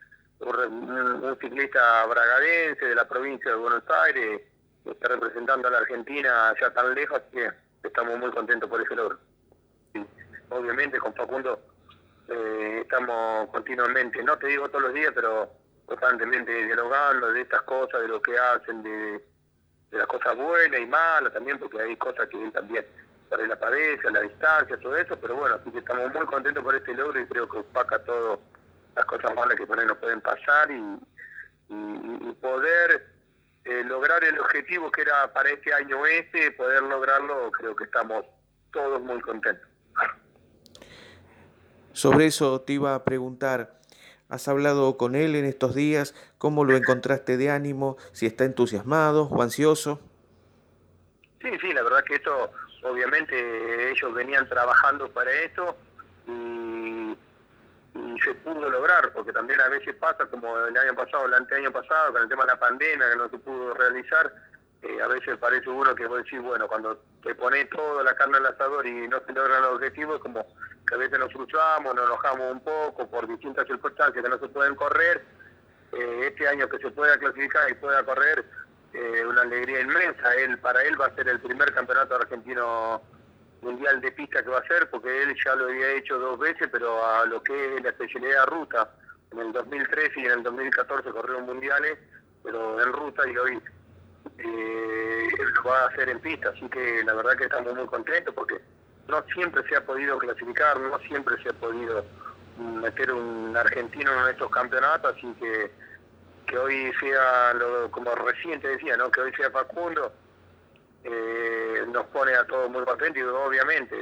un, 0.40 1.36
ciclista 1.40 2.06
bragadense 2.06 2.84
de 2.84 2.94
la 2.94 3.08
provincia 3.08 3.50
de 3.50 3.56
Buenos 3.56 3.84
Aires 4.04 4.42
está 4.84 5.08
representando 5.08 5.68
a 5.68 5.70
la 5.70 5.78
Argentina 5.78 6.50
allá 6.50 6.72
tan 6.72 6.94
lejos, 6.94 7.22
que 7.32 7.50
estamos 7.82 8.18
muy 8.18 8.30
contentos 8.30 8.68
por 8.68 8.80
ese 8.80 8.94
logro. 8.94 9.18
obviamente 10.50 10.98
con 10.98 11.14
Facundo 11.14 11.60
eh, 12.28 12.80
estamos 12.82 13.48
continuamente, 13.50 14.22
no 14.22 14.36
te 14.36 14.48
digo 14.48 14.68
todos 14.68 14.84
los 14.84 14.94
días, 14.94 15.12
pero 15.14 15.50
constantemente 15.86 16.52
dialogando 16.64 17.32
de 17.32 17.42
estas 17.42 17.62
cosas, 17.62 18.00
de 18.02 18.08
lo 18.08 18.20
que 18.20 18.36
hacen, 18.38 18.82
de, 18.82 19.24
las 19.90 20.06
cosas 20.08 20.36
buenas 20.36 20.80
y 20.80 20.86
malas 20.86 21.32
también, 21.32 21.58
porque 21.58 21.80
hay 21.80 21.96
cosas 21.96 22.28
que 22.28 22.42
él 22.42 22.50
también 22.52 22.84
para 23.28 23.46
la 23.46 23.56
padece, 23.56 24.10
la 24.10 24.20
distancia, 24.20 24.76
todo 24.78 24.96
eso, 24.96 25.18
pero 25.20 25.36
bueno, 25.36 25.56
así 25.56 25.70
que 25.70 25.78
estamos 25.78 26.12
muy 26.12 26.26
contentos 26.26 26.62
por 26.62 26.74
este 26.74 26.94
logro 26.94 27.20
y 27.20 27.26
creo 27.26 27.48
que 27.48 27.58
opaca 27.58 27.98
todas 28.04 28.38
las 28.96 29.04
cosas 29.06 29.34
malas 29.34 29.56
que 29.56 29.66
por 29.66 29.78
ahí 29.78 29.86
nos 29.86 29.98
pueden 29.98 30.20
pasar 30.20 30.70
y, 30.70 30.98
poder 32.40 33.06
eh, 33.64 33.82
lograr 33.84 34.22
el 34.22 34.38
objetivo 34.38 34.90
que 34.92 35.00
era 35.00 35.32
para 35.32 35.48
este 35.48 35.72
año 35.72 36.04
este, 36.06 36.52
poder 36.52 36.82
lograrlo, 36.82 37.50
creo 37.52 37.74
que 37.74 37.84
estamos 37.84 38.24
todos 38.70 39.00
muy 39.00 39.20
contentos. 39.20 39.66
Sobre 41.92 42.26
eso 42.26 42.60
te 42.60 42.74
iba 42.74 42.94
a 42.94 43.04
preguntar, 43.04 43.80
¿has 44.28 44.48
hablado 44.48 44.96
con 44.98 45.14
él 45.14 45.36
en 45.36 45.44
estos 45.44 45.74
días? 45.74 46.14
¿Cómo 46.38 46.64
lo 46.64 46.76
encontraste 46.76 47.36
de 47.36 47.50
ánimo? 47.50 47.96
¿Si 48.12 48.26
está 48.26 48.44
entusiasmado 48.44 49.28
o 49.28 49.42
ansioso? 49.42 50.00
Sí, 51.40 51.50
sí, 51.60 51.72
la 51.72 51.82
verdad 51.82 52.02
que 52.04 52.16
esto, 52.16 52.50
obviamente 52.84 53.90
ellos 53.90 54.14
venían 54.14 54.48
trabajando 54.48 55.08
para 55.10 55.30
esto 55.32 55.76
y, 56.28 57.16
se 58.22 58.34
pudo 58.36 58.70
lograr, 58.70 59.12
porque 59.12 59.32
también 59.32 59.60
a 59.60 59.68
veces 59.68 59.94
pasa, 59.96 60.24
como 60.26 60.56
el 60.58 60.76
año 60.76 60.94
pasado, 60.94 61.26
el 61.26 61.34
anteaño 61.34 61.70
pasado, 61.70 62.12
con 62.12 62.22
el 62.22 62.28
tema 62.28 62.44
de 62.44 62.52
la 62.52 62.58
pandemia, 62.58 63.10
que 63.10 63.16
no 63.16 63.28
se 63.28 63.38
pudo 63.38 63.74
realizar, 63.74 64.32
eh, 64.82 65.02
a 65.02 65.08
veces 65.08 65.36
parece 65.36 65.68
uno 65.68 65.94
que 65.94 66.06
vos 66.06 66.24
decís, 66.24 66.40
bueno, 66.40 66.66
cuando 66.66 67.02
te 67.22 67.34
pones 67.34 67.68
toda 67.70 68.02
la 68.02 68.14
carne 68.14 68.38
al 68.38 68.46
asador 68.46 68.86
y 68.86 69.08
no 69.08 69.20
se 69.26 69.32
logran 69.32 69.62
los 69.62 69.74
objetivos, 69.74 70.20
como 70.20 70.46
que 70.86 70.94
a 70.94 70.98
veces 70.98 71.18
nos 71.18 71.32
frustramos, 71.32 71.94
nos 71.94 72.06
enojamos 72.06 72.52
un 72.52 72.60
poco 72.60 73.08
por 73.08 73.28
distintas 73.28 73.66
circunstancias 73.66 74.24
que 74.24 74.30
no 74.30 74.38
se 74.38 74.48
pueden 74.48 74.74
correr. 74.74 75.24
Eh, 75.92 76.28
este 76.28 76.48
año 76.48 76.68
que 76.68 76.78
se 76.78 76.90
pueda 76.90 77.16
clasificar 77.18 77.70
y 77.70 77.74
pueda 77.74 78.02
correr, 78.04 78.44
eh, 78.94 79.26
una 79.26 79.42
alegría 79.42 79.80
inmensa. 79.80 80.34
Él, 80.36 80.58
para 80.58 80.82
él 80.82 81.00
va 81.00 81.06
a 81.06 81.14
ser 81.14 81.28
el 81.28 81.40
primer 81.40 81.72
campeonato 81.74 82.14
argentino 82.14 83.02
mundial 83.60 84.00
de 84.00 84.12
pista 84.12 84.42
que 84.42 84.50
va 84.50 84.58
a 84.58 84.66
ser, 84.66 84.88
porque 84.90 85.22
él 85.22 85.34
ya 85.44 85.54
lo 85.56 85.64
había 85.64 85.92
hecho 85.92 86.18
dos 86.18 86.38
veces, 86.38 86.68
pero 86.70 87.04
a 87.04 87.24
lo 87.26 87.42
que 87.42 87.76
es 87.76 87.82
la 87.82 87.90
especialidad 87.90 88.46
ruta, 88.46 88.88
en 89.32 89.40
el 89.40 89.52
2013 89.52 90.20
y 90.20 90.26
en 90.26 90.32
el 90.32 90.42
2014 90.44 91.10
corrió 91.10 91.40
mundiales, 91.40 91.98
pero 92.42 92.80
en 92.80 92.92
ruta 92.92 93.22
y 93.28 93.36
hoy 93.36 93.62
eh, 94.38 95.28
lo 95.54 95.62
va 95.64 95.82
a 95.82 95.86
hacer 95.88 96.08
en 96.10 96.20
pista, 96.20 96.50
así 96.50 96.68
que 96.68 97.02
la 97.04 97.14
verdad 97.14 97.36
que 97.36 97.44
estamos 97.44 97.74
muy 97.74 97.86
contentos 97.86 98.34
porque 98.34 98.60
no 99.08 99.22
siempre 99.34 99.66
se 99.68 99.76
ha 99.76 99.84
podido 99.84 100.18
clasificar, 100.18 100.78
no 100.78 100.98
siempre 101.00 101.42
se 101.42 101.48
ha 101.48 101.52
podido 101.54 102.04
meter 102.58 103.12
un 103.12 103.56
argentino 103.56 104.12
en 104.22 104.30
estos 104.30 104.50
campeonatos, 104.50 105.16
así 105.16 105.34
que 105.40 105.70
que 106.46 106.58
hoy 106.58 106.92
sea, 107.00 107.54
lo, 107.54 107.90
como 107.90 108.14
reciente 108.14 108.68
decía, 108.68 108.96
¿no? 108.96 109.10
que 109.10 109.20
hoy 109.20 109.32
sea 109.34 109.50
Facundo, 109.50 110.12
eh, 111.04 111.84
nos 111.88 112.06
pone 112.06 112.34
a 112.34 112.46
todos 112.46 112.70
muy 112.70 112.84
contentos 112.84 113.18
y 113.18 113.22
obviamente 113.22 113.96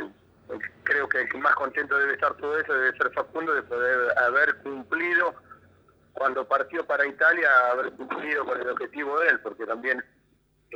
creo 0.85 1.09
que 1.09 1.23
el 1.23 1.29
que 1.29 1.39
más 1.39 1.55
contento 1.55 1.97
debe 1.99 2.15
estar 2.15 2.35
todo 2.35 2.59
eso 2.59 2.73
debe 2.73 2.97
ser 2.97 3.13
Facundo 3.13 3.55
de 3.55 3.63
poder 3.63 4.19
haber 4.19 4.57
cumplido 4.59 5.35
cuando 6.13 6.47
partió 6.47 6.85
para 6.87 7.07
Italia, 7.07 7.49
haber 7.71 7.93
cumplido 7.93 8.45
con 8.45 8.61
el 8.61 8.69
objetivo 8.69 9.19
de 9.21 9.29
él, 9.29 9.41
porque 9.41 9.65
también 9.65 10.05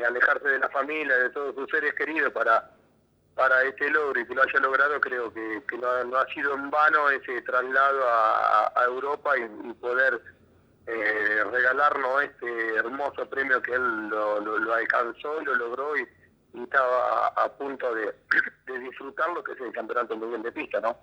alejarse 0.07 0.49
de 0.49 0.59
la 0.59 0.69
familia, 0.71 1.17
de 1.17 1.31
todos 1.31 1.55
sus 1.55 1.71
seres 1.71 1.95
queridos 1.95 2.33
para 2.33 2.71
para 3.37 3.63
este 3.65 3.91
logro 3.91 4.19
y 4.19 4.27
que 4.27 4.35
lo 4.35 4.43
haya 4.43 4.61
logrado, 4.61 4.99
creo 4.99 5.33
que, 5.33 5.63
no, 5.77 6.17
ha 6.17 6.27
sido 6.33 6.55
en 6.55 6.71
vano 6.71 7.11
ese 7.11 7.43
traslado 7.43 8.01
a, 8.09 8.85
Europa 8.87 9.37
y, 9.37 9.73
poder 9.75 10.21
eh, 10.87 11.45
regalarnos 11.51 12.23
este 12.23 12.77
hermoso 12.77 13.29
premio 13.29 13.61
que 13.61 13.73
él 13.73 14.09
lo, 14.09 14.41
lo, 14.41 14.75
alcanzó, 14.75 15.41
lo 15.43 15.55
logró 15.55 15.97
y, 15.97 16.07
estaba 16.63 17.29
a, 17.37 17.53
punto 17.59 17.95
de, 17.95 18.07
de, 18.67 18.79
disfrutar 18.79 19.29
lo 19.35 19.43
que 19.45 19.53
es 19.53 19.61
el 19.61 19.73
campeonato 19.73 20.17
mundial 20.17 20.43
de 20.43 20.53
pista, 20.53 20.81
¿no? 20.81 20.97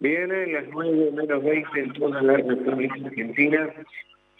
Vienen 0.00 0.52
las 0.52 0.66
9 0.68 1.12
menos 1.12 1.44
20 1.44 1.80
en 1.80 1.92
toda 1.92 2.20
la 2.20 2.36
República 2.36 2.94
Argentina. 3.06 3.72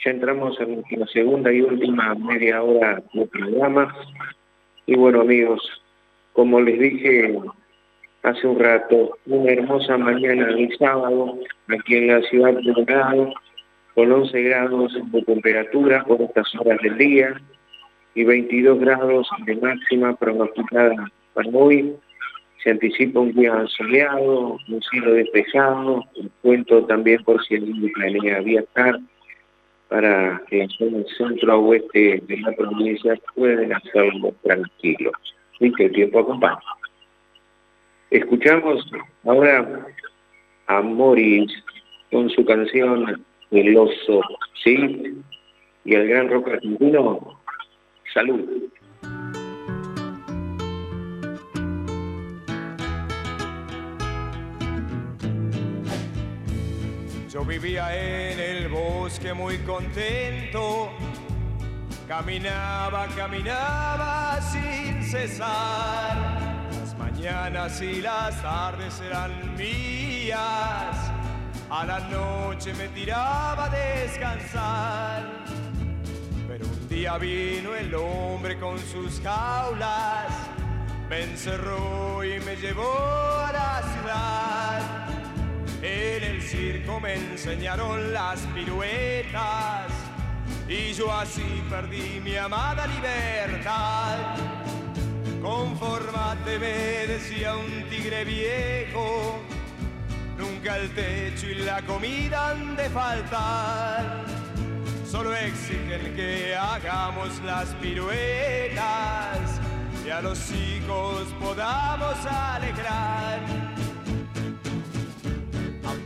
Ya 0.04 0.10
entramos 0.10 0.58
en 0.60 0.84
la 0.90 1.06
segunda 1.06 1.52
y 1.52 1.62
última 1.62 2.16
media 2.16 2.60
hora 2.60 3.00
del 3.14 3.28
programa. 3.28 3.94
Y 4.86 4.96
bueno, 4.96 5.20
amigos, 5.20 5.62
como 6.32 6.60
les 6.60 6.80
dije 6.80 7.38
hace 8.22 8.46
un 8.46 8.58
rato, 8.58 9.18
una 9.26 9.52
hermosa 9.52 9.98
mañana 9.98 10.46
de 10.46 10.68
sábado 10.78 11.38
aquí 11.68 11.96
en 11.96 12.08
la 12.08 12.22
ciudad 12.22 12.54
de 12.54 12.72
Belgrado, 12.72 13.32
con 13.94 14.12
11 14.12 14.42
grados 14.42 14.98
de 15.12 15.22
temperatura 15.22 16.04
por 16.04 16.20
estas 16.22 16.46
horas 16.54 16.78
del 16.82 16.96
día 16.98 17.40
y 18.14 18.24
22 18.24 18.78
grados 18.80 19.28
de 19.44 19.56
máxima 19.56 20.14
pronosticada 20.16 21.10
para 21.34 21.48
hoy 21.50 21.94
se 22.62 22.70
anticipa 22.70 23.20
un 23.20 23.32
día 23.32 23.66
soleado, 23.76 24.56
un 24.68 24.82
cielo 24.82 25.14
despejado, 25.14 26.04
cuento 26.42 26.84
también 26.84 27.22
por 27.24 27.44
si 27.44 27.56
alguien 27.56 27.92
planea 27.92 28.40
viajar 28.40 29.00
para 29.88 30.40
que 30.48 30.62
en 30.62 30.94
el 30.94 31.06
centro 31.18 31.60
oeste 31.60 32.22
de 32.26 32.36
la 32.38 32.52
provincia 32.52 33.14
pueden 33.34 33.72
hacerlo 33.72 34.32
tranquilos 34.42 35.12
y 35.58 35.72
que 35.72 35.86
el 35.86 35.92
tiempo 35.92 36.20
acompañe. 36.20 36.60
Escuchamos 38.12 38.84
ahora 39.24 39.86
a 40.66 40.82
Morris 40.82 41.50
con 42.10 42.28
su 42.28 42.44
canción 42.44 43.24
El 43.50 43.74
oso, 43.74 44.20
¿sí? 44.62 45.14
Y 45.86 45.94
el 45.94 46.08
gran 46.08 46.28
rock 46.28 46.48
argentino, 46.48 47.40
salud. 48.12 48.68
Yo 57.30 57.44
vivía 57.46 57.96
en 57.96 58.40
el 58.40 58.68
bosque 58.68 59.32
muy 59.32 59.56
contento, 59.60 60.90
caminaba, 62.06 63.06
caminaba 63.16 64.38
sin 64.42 65.02
cesar. 65.02 66.51
Mañanas 67.22 67.80
y 67.80 68.02
las 68.02 68.42
tardes 68.42 69.00
eran 69.00 69.54
mías, 69.54 70.96
a 71.70 71.84
la 71.86 72.00
noche 72.08 72.74
me 72.74 72.88
tiraba 72.88 73.66
a 73.66 73.68
descansar. 73.68 75.44
Pero 76.48 76.66
un 76.66 76.88
día 76.88 77.18
vino 77.18 77.76
el 77.76 77.94
hombre 77.94 78.58
con 78.58 78.76
sus 78.76 79.20
jaulas, 79.20 80.32
me 81.08 81.22
encerró 81.22 82.24
y 82.24 82.40
me 82.40 82.56
llevó 82.56 82.92
a 82.92 83.52
la 83.52 83.82
ciudad 83.82 84.82
en 85.80 86.24
el 86.24 86.42
circo 86.42 86.98
me 86.98 87.14
enseñaron 87.14 88.12
las 88.12 88.40
piruetas 88.52 89.92
y 90.68 90.92
yo 90.92 91.12
así 91.12 91.62
perdí 91.70 92.20
mi 92.20 92.36
amada 92.36 92.84
libertad. 92.88 94.81
Conformate, 95.42 96.58
me 96.60 97.06
decía 97.08 97.56
un 97.56 97.88
tigre 97.90 98.24
viejo, 98.24 99.40
nunca 100.38 100.76
el 100.76 100.94
techo 100.94 101.48
y 101.48 101.56
la 101.56 101.82
comida 101.82 102.50
han 102.50 102.76
de 102.76 102.88
faltar. 102.88 104.24
Solo 105.04 105.34
exigen 105.34 106.14
que 106.14 106.54
hagamos 106.54 107.42
las 107.42 107.68
piruetas 107.74 109.60
y 110.06 110.10
a 110.10 110.22
los 110.22 110.38
hijos 110.52 111.26
podamos 111.40 112.16
alegrar. 112.24 113.40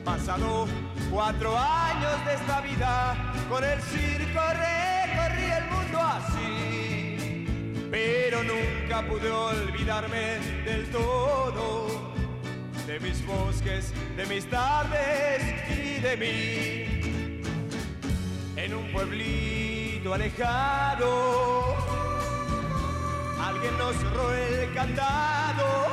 Pasado 0.03 0.67
cuatro 1.11 1.59
años 1.59 2.25
de 2.25 2.35
esta 2.35 2.61
vida, 2.63 3.17
con 3.51 3.63
el 3.63 3.81
circo 3.83 4.41
recorrí 4.41 5.45
el 5.45 5.65
mundo 5.71 6.01
así, 6.01 6.66
pero 7.91 8.43
nunca 8.43 9.07
pude 9.07 9.31
olvidarme 9.31 10.39
del 10.65 10.91
todo, 10.91 12.15
de 12.87 13.01
mis 13.01 13.25
bosques, 13.27 13.93
de 14.17 14.27
mis 14.27 14.49
tardes 14.49 15.43
y 15.71 16.01
de 16.01 16.17
mí. 16.17 17.43
En 18.57 18.75
un 18.75 18.93
pueblito 18.93 20.15
alejado, 20.15 21.77
alguien 23.41 23.79
nos 23.79 23.97
cerró 23.97 24.33
el 24.35 24.75
candado, 24.75 25.87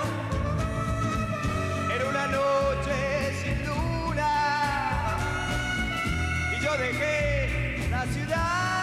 era 1.94 2.10
una 2.10 2.28
noche 2.28 3.34
sin 3.41 3.66
luz 3.68 3.84
yo 6.64 6.78
dejé 6.78 7.89
la 7.89 8.06
ciudad. 8.06 8.83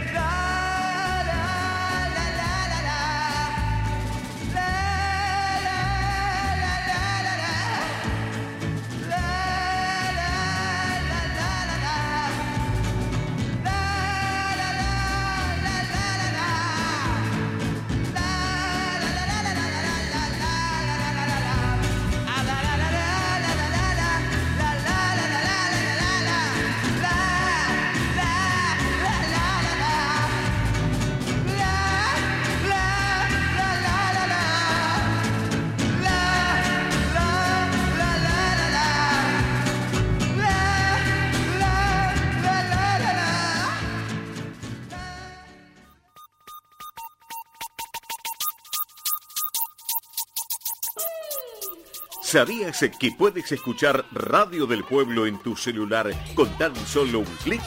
¿Sabías 52.31 52.79
que 52.97 53.11
puedes 53.11 53.51
escuchar 53.51 54.05
Radio 54.13 54.65
del 54.65 54.85
Pueblo 54.85 55.25
en 55.25 55.37
tu 55.39 55.57
celular 55.57 56.09
con 56.33 56.47
tan 56.57 56.73
solo 56.87 57.19
un 57.19 57.25
clic? 57.43 57.61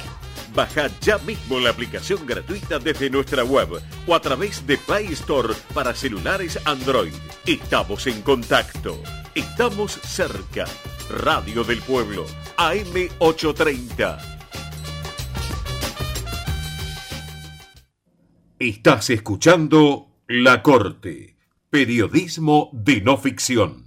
Baja 0.55 0.89
ya 1.03 1.19
mismo 1.19 1.61
la 1.61 1.69
aplicación 1.69 2.25
gratuita 2.25 2.79
desde 2.79 3.11
nuestra 3.11 3.45
web 3.45 3.83
o 4.07 4.15
a 4.15 4.21
través 4.23 4.67
de 4.67 4.79
Play 4.79 5.09
Store 5.09 5.53
para 5.75 5.95
celulares 5.95 6.59
Android. 6.65 7.13
Estamos 7.45 8.07
en 8.07 8.23
contacto. 8.23 8.99
Estamos 9.35 10.01
cerca. 10.03 10.65
Radio 11.11 11.63
del 11.63 11.83
Pueblo, 11.83 12.25
AM830. 12.57 14.19
Estás 18.59 19.11
escuchando 19.11 20.09
La 20.27 20.63
Corte, 20.63 21.37
periodismo 21.69 22.71
de 22.73 23.03
no 23.03 23.19
ficción. 23.19 23.84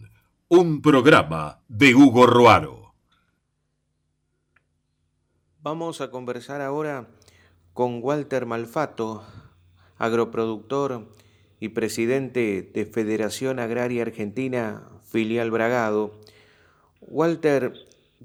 Un 0.50 0.82
programa 0.82 1.60
de 1.68 1.94
Hugo 1.94 2.26
Roaro. 2.26 2.94
Vamos 5.62 6.00
a 6.00 6.10
conversar 6.10 6.62
ahora 6.62 7.10
con 7.74 8.00
Walter 8.02 8.46
Malfato, 8.46 9.26
agroproductor 9.98 11.14
y 11.60 11.68
presidente 11.70 12.62
de 12.74 12.86
Federación 12.86 13.60
Agraria 13.60 14.04
Argentina, 14.04 14.88
filial 15.04 15.52
Bragado. 15.52 16.14
Walter, 17.02 17.74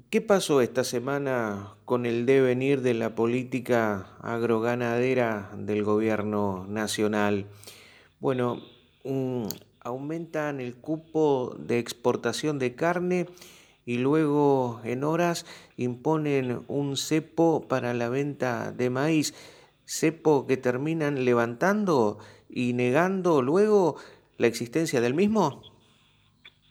¿qué 0.09 0.21
pasó 0.21 0.61
esta 0.61 0.85
semana 0.85 1.75
con 1.83 2.05
el 2.05 2.25
devenir 2.25 2.83
de 2.83 2.93
la 2.93 3.15
política 3.15 4.15
agroganadera 4.21 5.51
del 5.57 5.83
gobierno 5.83 6.65
nacional? 6.69 7.47
Bueno, 8.21 8.61
aumentan 9.83 10.59
el 10.59 10.75
cupo 10.75 11.55
de 11.57 11.79
exportación 11.79 12.57
de 12.59 12.75
carne 12.75 13.27
y 13.85 13.97
luego 13.97 14.81
en 14.85 15.03
horas 15.03 15.45
imponen 15.75 16.63
un 16.67 16.95
cepo 16.95 17.67
para 17.67 17.93
la 17.93 18.09
venta 18.09 18.71
de 18.71 18.89
maíz. 18.89 19.33
cepo 19.85 20.47
que 20.47 20.55
terminan 20.55 21.25
levantando 21.25 22.17
y 22.49 22.71
negando 22.73 23.41
luego 23.41 23.97
la 24.37 24.47
existencia 24.47 25.01
del 25.01 25.13
mismo? 25.13 25.61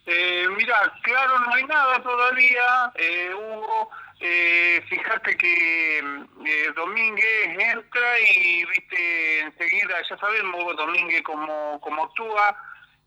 Eh, 0.06 0.46
mira, 0.56 0.74
claro, 1.02 1.38
no 1.40 1.54
hay 1.54 1.64
nada 1.64 2.02
todavía, 2.02 2.92
eh, 2.94 3.30
Hugo. 3.34 3.90
Eh, 4.18 4.82
fíjate 4.88 5.36
que 5.36 5.98
eh, 5.98 6.72
Domínguez 6.74 7.58
entra 7.58 8.20
y, 8.20 8.64
viste, 8.66 9.40
enseguida, 9.40 9.96
ya 10.08 10.16
sabemos 10.16 10.76
Domínguez 10.76 11.22
cómo, 11.22 11.80
cómo 11.80 12.04
actúa, 12.04 12.56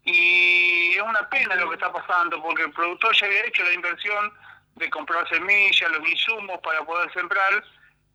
y 0.05 0.93
es 0.93 1.01
una 1.01 1.27
pena 1.29 1.55
lo 1.55 1.69
que 1.69 1.75
está 1.75 1.91
pasando, 1.91 2.41
porque 2.41 2.63
el 2.63 2.71
productor 2.71 3.15
ya 3.15 3.25
había 3.25 3.45
hecho 3.45 3.63
la 3.63 3.73
inversión 3.73 4.33
de 4.75 4.89
comprar 4.89 5.27
semillas, 5.29 5.91
los 5.91 6.07
insumos 6.07 6.59
para 6.61 6.83
poder 6.83 7.11
sembrar, 7.11 7.63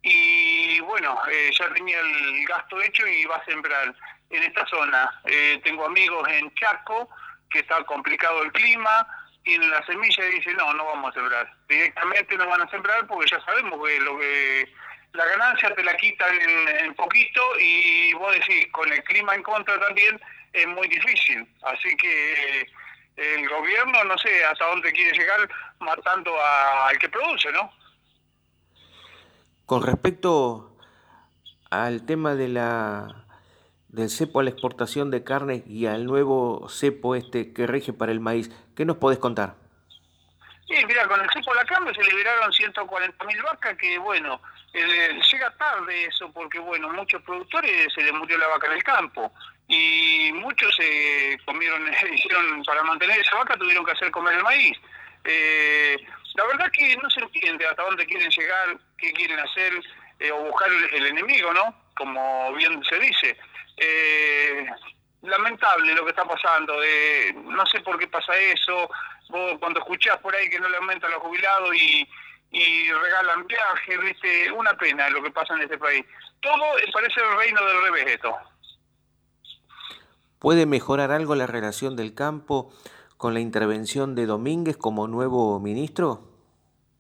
y 0.03 0.81
bueno, 0.81 1.19
eh, 1.31 1.51
ya 1.59 1.69
tenía 1.75 1.99
el 2.01 2.47
gasto 2.47 2.81
hecho 2.81 3.07
y 3.07 3.25
va 3.27 3.37
a 3.37 3.45
sembrar 3.45 3.95
en 4.31 4.43
esta 4.43 4.67
zona. 4.67 5.21
Eh, 5.25 5.61
tengo 5.65 5.85
amigos 5.85 6.27
en 6.29 6.55
Chaco, 6.55 7.11
que 7.51 7.59
está 7.59 7.83
complicado 7.85 8.43
el 8.43 8.53
clima, 8.53 9.07
tienen 9.43 9.71
la 9.71 9.85
semilla 9.85 10.27
y 10.27 10.37
dicen, 10.37 10.57
no, 10.57 10.73
no 10.75 10.87
vamos 10.87 11.11
a 11.11 11.15
sembrar. 11.15 11.53
Directamente 11.69 12.37
no 12.37 12.47
van 12.47 12.63
a 12.63 12.71
sembrar 12.71 13.07
porque 13.07 13.31
ya 13.31 13.45
sabemos 13.45 13.87
que 13.87 14.01
lo 14.01 14.19
que 14.19 14.73
la 15.13 15.27
ganancia 15.27 15.75
te 15.75 15.83
la 15.83 15.97
quitan 15.97 16.33
en, 16.41 16.69
en 16.85 16.95
poquito 16.95 17.43
y 17.59 18.13
vos 18.15 18.33
decís, 18.33 18.69
con 18.71 18.91
el 18.93 19.03
clima 19.05 19.35
en 19.35 19.43
contra 19.43 19.79
también 19.81 20.21
es 20.53 20.67
muy 20.69 20.89
difícil. 20.89 21.47
Así 21.63 21.97
que 21.97 22.61
eh, 22.63 22.67
el 23.17 23.49
gobierno 23.49 24.05
no 24.05 24.17
sé 24.19 24.45
hasta 24.45 24.67
dónde 24.67 24.93
quiere 24.93 25.17
llegar 25.17 25.49
matando 25.81 26.31
a- 26.41 26.89
al 26.89 26.99
que 26.99 27.09
produce, 27.09 27.51
¿no? 27.53 27.71
Con 29.67 29.83
respecto 29.83 30.77
al 31.71 32.05
tema 32.07 32.35
de 32.35 32.49
la 32.49 33.25
del 33.89 34.09
cepo 34.09 34.39
a 34.39 34.45
la 34.45 34.51
exportación 34.51 35.11
de 35.11 35.25
carne 35.25 35.65
y 35.67 35.87
al 35.87 36.05
nuevo 36.07 36.69
cepo 36.69 37.17
este 37.17 37.53
que 37.53 37.67
rige 37.67 37.93
para 37.93 38.13
el 38.13 38.21
maíz, 38.21 38.49
¿qué 38.77 38.85
nos 38.85 38.99
podés 38.99 39.19
contar? 39.19 39.55
Sí, 40.69 40.77
mira, 40.87 41.09
con 41.09 41.21
el 41.21 41.29
cepo 41.33 41.51
de 41.51 41.57
la 41.57 41.65
carne 41.65 41.93
se 41.93 42.03
liberaron 42.05 42.53
140 42.53 43.25
mil 43.25 43.43
vacas, 43.43 43.77
que 43.77 43.99
bueno, 43.99 44.41
eh, 44.73 45.19
llega 45.33 45.51
tarde 45.57 46.05
eso, 46.05 46.31
porque 46.33 46.61
bueno, 46.61 46.89
muchos 46.91 47.21
productores 47.23 47.93
se 47.93 48.03
les 48.03 48.13
murió 48.13 48.39
la 48.39 48.47
vaca 48.47 48.69
en 48.69 48.73
el 48.75 48.85
campo 48.85 49.33
y 49.71 50.33
muchos 50.33 50.75
se 50.75 51.39
comieron, 51.47 51.89
hicieron 52.13 52.63
para 52.65 52.83
mantener 52.83 53.21
esa 53.21 53.37
vaca 53.37 53.57
tuvieron 53.57 53.85
que 53.85 53.93
hacer 53.93 54.11
comer 54.11 54.35
el 54.35 54.43
maíz. 54.43 54.77
Eh, 55.25 55.97
la 56.35 56.45
verdad 56.47 56.71
que 56.73 56.97
no 56.97 57.09
se 57.09 57.21
entiende 57.21 57.67
hasta 57.67 57.83
dónde 57.83 58.07
quieren 58.07 58.31
llegar, 58.31 58.77
qué 58.99 59.13
quieren 59.13 59.39
hacer 59.39 59.73
eh, 60.19 60.33
o 60.33 60.45
buscar 60.45 60.69
el, 60.71 60.95
el 60.95 61.07
enemigo, 61.07 61.53
¿no? 61.53 61.75
Como 61.97 62.53
bien 62.55 62.83
se 62.85 62.99
dice. 62.99 63.37
Eh, 63.77 64.67
lamentable 65.23 65.95
lo 65.95 66.05
que 66.05 66.11
está 66.11 66.25
pasando. 66.25 66.83
eh, 66.83 67.33
no 67.45 67.65
sé 67.67 67.81
por 67.81 67.99
qué 67.99 68.09
pasa 68.09 68.37
eso. 68.37 68.91
Vos 69.29 69.57
cuando 69.61 69.79
escuchás 69.81 70.17
por 70.19 70.35
ahí 70.35 70.51
que 70.51 70.59
no 70.59 70.69
le 70.69 70.79
aumentan 70.79 71.13
los 71.13 71.21
jubilados 71.21 71.75
y, 71.77 72.09
y 72.51 72.93
regalan 72.93 73.47
viajes, 73.47 74.01
viste, 74.01 74.51
una 74.51 74.75
pena 74.75 75.09
lo 75.11 75.23
que 75.23 75.31
pasa 75.31 75.55
en 75.55 75.63
este 75.63 75.79
país. 75.79 76.05
Todo 76.41 76.79
eh, 76.79 76.91
parece 76.93 77.21
el 77.21 77.37
reino 77.37 77.65
del 77.65 77.83
revés 77.83 78.07
esto. 78.15 78.37
¿Puede 80.41 80.65
mejorar 80.65 81.13
algo 81.13 81.35
la 81.35 81.47
relación 81.47 81.97
del 81.97 82.15
campo 82.15 82.73
con 83.19 83.35
la 83.35 83.41
intervención 83.41 84.15
de 84.15 84.25
Domínguez 84.25 84.79
como 84.79 85.07
nuevo 85.07 85.61
ministro? 85.61 86.23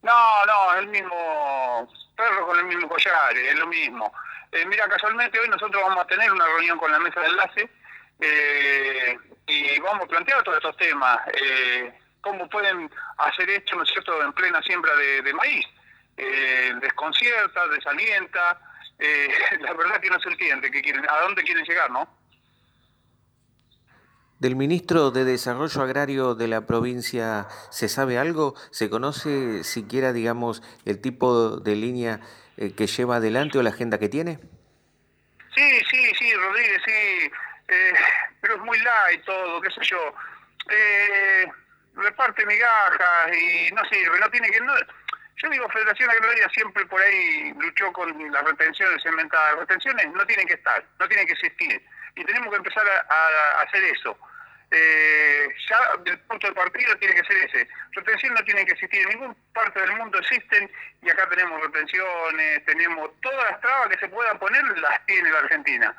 No, 0.02 0.44
no, 0.44 0.74
es 0.74 0.80
el 0.80 0.88
mismo 0.88 1.88
perro 2.14 2.46
con 2.46 2.58
el 2.58 2.66
mismo 2.66 2.86
collar, 2.86 3.34
es 3.34 3.58
lo 3.58 3.66
mismo. 3.66 4.12
Eh, 4.52 4.64
mira, 4.66 4.86
casualmente 4.88 5.38
hoy 5.40 5.48
nosotros 5.48 5.82
vamos 5.82 6.04
a 6.04 6.06
tener 6.06 6.30
una 6.30 6.44
reunión 6.44 6.78
con 6.78 6.92
la 6.92 6.98
mesa 6.98 7.20
de 7.20 7.26
enlace 7.28 7.70
eh, 8.20 9.18
y 9.46 9.80
vamos 9.80 10.04
a 10.04 10.08
plantear 10.08 10.42
todos 10.42 10.58
estos 10.58 10.76
temas. 10.76 11.18
Eh, 11.32 11.98
¿Cómo 12.20 12.46
pueden 12.50 12.90
hacer 13.16 13.48
esto, 13.48 13.74
no 13.76 13.84
es 13.84 13.90
cierto, 13.90 14.22
en 14.22 14.34
plena 14.34 14.60
siembra 14.62 14.94
de, 14.96 15.22
de 15.22 15.32
maíz? 15.32 15.66
Eh, 16.18 16.74
desconcierta, 16.82 17.66
desalienta. 17.68 18.60
eh, 18.98 19.28
la 19.60 19.72
verdad 19.72 19.98
que 19.98 20.10
no 20.10 20.20
se 20.20 20.28
entiende 20.28 20.70
qué 20.70 20.82
quieren, 20.82 21.08
a 21.08 21.20
dónde 21.22 21.42
quieren 21.42 21.64
llegar, 21.64 21.90
¿no? 21.90 22.19
¿Del 24.40 24.56
ministro 24.56 25.10
de 25.10 25.26
Desarrollo 25.26 25.82
Agrario 25.82 26.34
de 26.34 26.48
la 26.48 26.62
provincia 26.62 27.46
se 27.70 27.90
sabe 27.90 28.16
algo? 28.16 28.54
¿Se 28.70 28.88
conoce 28.88 29.64
siquiera, 29.64 30.14
digamos, 30.14 30.62
el 30.86 31.02
tipo 31.02 31.58
de 31.58 31.76
línea 31.76 32.20
eh, 32.56 32.74
que 32.74 32.86
lleva 32.86 33.16
adelante 33.16 33.58
o 33.58 33.62
la 33.62 33.68
agenda 33.68 33.98
que 33.98 34.08
tiene? 34.08 34.38
Sí, 35.54 35.80
sí, 35.90 36.12
sí, 36.18 36.34
Rodríguez, 36.34 36.80
sí. 36.86 37.30
Eh, 37.68 37.92
pero 38.40 38.54
es 38.54 38.62
muy 38.62 38.78
light 38.78 39.22
todo, 39.26 39.60
qué 39.60 39.70
sé 39.72 39.82
yo. 39.82 40.14
Eh, 40.70 41.44
reparte 41.96 42.46
migajas 42.46 43.36
y 43.36 43.70
no 43.74 43.84
sirve, 43.90 44.20
no 44.20 44.30
tiene 44.30 44.50
que... 44.50 44.60
No, 44.62 44.72
yo 45.36 45.50
digo, 45.50 45.68
Federación 45.68 46.08
Agraria 46.08 46.48
siempre 46.48 46.86
por 46.86 46.98
ahí 47.02 47.52
luchó 47.58 47.92
con 47.92 48.32
las 48.32 48.44
retenciones 48.44 49.02
cementadas. 49.02 49.50
Las 49.50 49.68
retenciones 49.68 50.10
no 50.14 50.24
tienen 50.24 50.46
que 50.46 50.54
estar, 50.54 50.82
no 50.98 51.06
tienen 51.08 51.26
que 51.26 51.34
existir. 51.34 51.84
Y 52.16 52.24
tenemos 52.24 52.48
que 52.48 52.56
empezar 52.56 52.86
a 52.88 53.60
hacer 53.60 53.84
eso. 53.84 54.16
Eh, 54.72 55.48
ya 55.68 55.78
el 56.04 56.18
punto 56.20 56.46
de 56.46 56.52
partida 56.52 56.94
tiene 56.96 57.14
que 57.14 57.24
ser 57.24 57.36
ese. 57.38 57.68
Retención 57.92 58.34
no 58.34 58.44
tiene 58.44 58.64
que 58.64 58.72
existir. 58.72 59.02
En 59.02 59.08
ninguna 59.08 59.34
parte 59.52 59.80
del 59.80 59.92
mundo 59.96 60.18
existen 60.18 60.70
y 61.02 61.10
acá 61.10 61.28
tenemos 61.28 61.60
retenciones, 61.60 62.64
tenemos 62.64 63.10
todas 63.20 63.50
las 63.50 63.60
trabas 63.60 63.88
que 63.88 63.98
se 63.98 64.08
puedan 64.08 64.38
poner, 64.38 64.62
las 64.78 65.06
tiene 65.06 65.30
la 65.30 65.38
Argentina. 65.38 65.94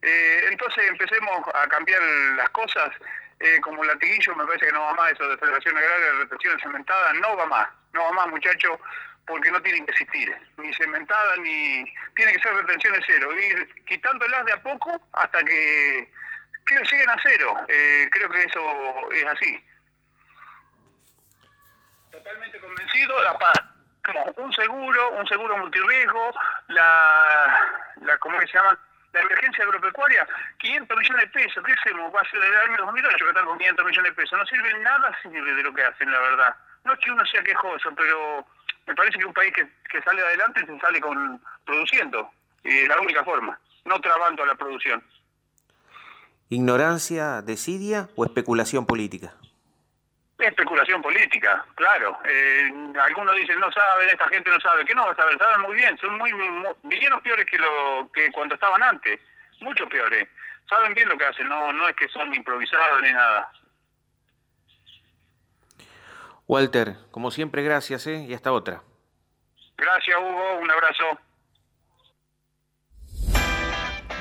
Eh, 0.00 0.46
entonces 0.50 0.88
empecemos 0.88 1.48
a 1.54 1.66
cambiar 1.68 2.00
las 2.36 2.48
cosas. 2.50 2.90
Eh, 3.40 3.60
como 3.60 3.84
latiguillo 3.84 4.36
me 4.36 4.46
parece 4.46 4.66
que 4.66 4.72
no 4.72 4.80
va 4.80 4.94
más 4.94 5.12
eso 5.12 5.28
de 5.28 5.36
Federación 5.36 5.76
Agraria 5.76 6.06
de 6.06 6.18
Retención 6.20 6.60
Cementada, 6.60 7.12
no 7.14 7.36
va 7.36 7.46
más, 7.46 7.68
no 7.92 8.04
va 8.04 8.12
más 8.12 8.28
muchachos, 8.28 8.78
porque 9.26 9.50
no 9.50 9.60
tienen 9.62 9.84
que 9.86 9.92
existir, 9.92 10.34
ni 10.58 10.72
cementada, 10.74 11.36
ni... 11.38 11.84
Tiene 12.14 12.32
que 12.32 12.40
ser 12.40 12.54
retenciones 12.54 13.00
cero, 13.06 13.32
ir 13.38 13.84
quitándolas 13.86 14.44
de 14.44 14.52
a 14.52 14.62
poco 14.62 15.00
hasta 15.12 15.42
que, 15.44 16.10
que 16.64 16.74
lleguen 16.74 17.10
a 17.10 17.16
cero. 17.22 17.54
Eh, 17.68 18.08
creo 18.10 18.28
que 18.30 18.42
eso 18.42 19.12
es 19.12 19.24
así. 19.26 19.64
Totalmente 22.10 22.60
convencido, 22.60 23.22
la 23.22 23.38
paz. 23.38 23.60
Un 24.36 24.52
seguro, 24.52 25.10
un 25.12 25.26
seguro 25.26 25.56
multirriesgo, 25.56 26.30
la, 26.68 27.58
la 28.02 28.18
¿cómo 28.18 28.38
se 28.40 28.46
llama? 28.46 28.78
La 29.12 29.20
emergencia 29.20 29.64
agropecuaria, 29.64 30.26
500 30.58 30.98
millones 30.98 31.22
de 31.22 31.30
pesos, 31.30 31.64
¿qué 31.64 31.72
hacemos? 31.72 32.14
Va 32.14 32.20
a 32.20 32.30
ser 32.30 32.42
el 32.42 32.56
año 32.56 32.84
2008 32.84 33.16
que 33.16 33.28
están 33.28 33.46
con 33.46 33.58
500 33.58 33.86
millones 33.86 34.10
de 34.10 34.22
pesos. 34.22 34.38
No 34.38 34.46
sirve 34.46 34.78
nada 34.80 35.16
sirve 35.22 35.54
de 35.54 35.62
lo 35.62 35.72
que 35.72 35.84
hacen, 35.84 36.10
la 36.10 36.18
verdad. 36.18 36.56
No 36.84 36.92
es 36.92 36.98
que 36.98 37.12
uno 37.12 37.24
sea 37.26 37.42
quejoso, 37.42 37.94
pero 37.96 38.46
me 38.86 38.94
parece 38.94 39.18
que 39.18 39.24
un 39.24 39.32
país 39.32 39.54
que, 39.54 39.66
que 39.88 40.02
sale 40.02 40.20
adelante 40.20 40.66
se 40.66 40.78
sale 40.80 41.00
con 41.00 41.40
produciendo. 41.64 42.30
Es 42.62 42.88
la 42.88 43.00
única 43.00 43.24
forma, 43.24 43.58
no 43.84 44.00
trabando 44.00 44.44
la 44.44 44.54
producción. 44.54 45.02
¿Ignorancia, 46.48 47.42
desidia 47.42 48.08
o 48.16 48.24
especulación 48.24 48.86
política? 48.86 49.34
Especulación 50.38 51.00
política, 51.00 51.64
claro. 51.74 52.18
Eh, 52.26 52.70
algunos 53.00 53.34
dicen 53.36 53.58
no 53.60 53.70
saben, 53.72 54.08
esta 54.10 54.28
gente 54.28 54.50
no 54.50 54.60
sabe. 54.60 54.84
que 54.84 54.94
no 54.94 55.06
va 55.06 55.12
a 55.12 55.16
saber? 55.16 55.38
Saben 55.38 55.60
muy 55.62 55.74
bien, 55.74 55.96
son 55.98 56.18
muy, 56.18 56.32
mu- 56.34 56.74
villanos 56.82 57.22
peores 57.22 57.46
que 57.46 57.56
lo 57.58 58.10
que 58.12 58.30
cuando 58.32 58.54
estaban 58.56 58.82
antes, 58.82 59.20
mucho 59.60 59.88
peores. 59.88 60.28
Saben 60.68 60.92
bien 60.94 61.08
lo 61.08 61.16
que 61.16 61.24
hacen, 61.26 61.48
no 61.48 61.72
no 61.72 61.88
es 61.88 61.96
que 61.96 62.08
son 62.08 62.34
improvisados 62.34 63.00
ni 63.02 63.12
nada. 63.12 63.50
Walter, 66.46 66.96
como 67.10 67.30
siempre, 67.30 67.62
gracias, 67.62 68.06
¿eh? 68.06 68.24
Y 68.28 68.34
hasta 68.34 68.52
otra. 68.52 68.82
Gracias 69.76 70.16
Hugo, 70.18 70.58
un 70.60 70.70
abrazo. 70.70 71.18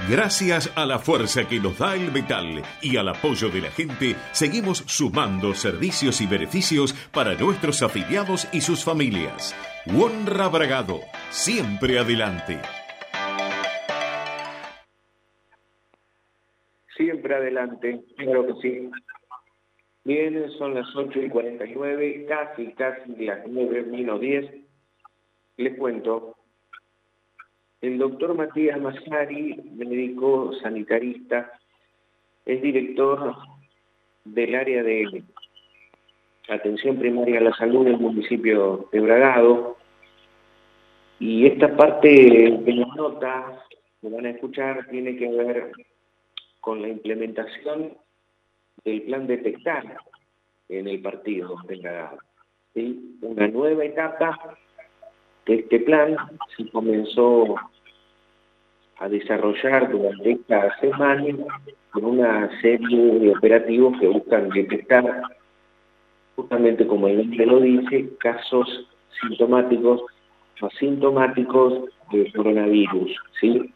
Gracias 0.10 0.70
a 0.76 0.86
la 0.86 1.00
fuerza 1.00 1.48
que 1.48 1.62
nos 1.62 1.80
da 1.80 1.96
el 1.96 2.12
metal 2.12 2.62
y 2.82 2.98
al 2.98 3.08
apoyo 3.08 3.48
de 3.48 3.62
la 3.62 3.72
gente, 3.72 4.16
seguimos 4.34 4.80
sumando 4.80 5.54
servicios 5.54 6.20
y 6.20 6.28
beneficios 6.28 6.94
para 7.14 7.36
nuestros 7.36 7.82
afiliados 7.82 8.50
y 8.52 8.60
sus 8.60 8.84
familias. 8.84 9.56
Honra 9.88 10.50
Bragado, 10.50 11.00
siempre 11.30 12.00
adelante. 12.00 12.60
Siempre 16.98 17.36
adelante, 17.36 18.04
claro 18.18 18.48
que 18.48 18.54
sí. 18.62 18.92
Bien, 20.04 20.52
son 20.58 20.74
las 20.74 20.94
8 20.94 21.18
y 21.22 21.30
49, 21.30 22.26
casi, 22.28 22.74
casi 22.74 23.16
las 23.26 23.48
9 23.48 23.84
menos 23.84 24.20
10. 24.20 24.52
Les 25.56 25.78
cuento. 25.78 26.36
El 27.84 27.98
doctor 27.98 28.34
Matías 28.34 28.80
Massari, 28.80 29.60
médico 29.76 30.54
sanitarista, 30.62 31.52
es 32.46 32.62
director 32.62 33.36
del 34.24 34.56
área 34.56 34.82
de 34.84 35.22
atención 36.48 36.98
primaria 36.98 37.40
a 37.40 37.44
la 37.44 37.54
salud 37.54 37.84
del 37.84 37.98
municipio 37.98 38.88
de 38.94 39.02
Bragado. 39.02 39.76
Y 41.20 41.46
esta 41.46 41.76
parte 41.76 42.62
que 42.64 42.74
nos 42.74 42.96
nota 42.96 43.62
que 44.00 44.08
van 44.08 44.28
a 44.28 44.30
escuchar 44.30 44.88
tiene 44.90 45.18
que 45.18 45.28
ver 45.28 45.74
con 46.62 46.82
la 46.82 46.88
implementación 46.88 47.98
del 48.86 49.02
plan 49.02 49.28
detectar 49.28 49.98
en 50.70 50.88
el 50.88 51.02
partido 51.02 51.58
de 51.68 52.08
¿sí? 52.74 53.18
Una 53.24 53.50
nueva 53.50 53.84
etapa 53.84 54.58
este 55.46 55.80
plan 55.82 56.16
se 56.56 56.70
comenzó 56.70 57.56
a 59.00 59.10
desarrollar 59.10 59.92
durante 59.92 60.32
esta 60.32 60.80
semana 60.80 61.26
con 61.92 62.06
una 62.06 62.50
serie 62.62 63.20
de 63.20 63.30
operativos 63.32 64.00
que 64.00 64.08
buscan 64.08 64.50
detectar, 64.50 65.22
justamente 66.36 66.88
como 66.88 67.08
el 67.08 67.18
nombre 67.18 67.46
lo 67.46 67.60
dice, 67.60 68.10
casos 68.20 68.88
sintomáticos 69.22 70.02
o 70.62 70.66
asintomáticos 70.66 71.90
de 72.12 72.32
coronavirus. 72.32 73.12
¿sí? 73.40 73.74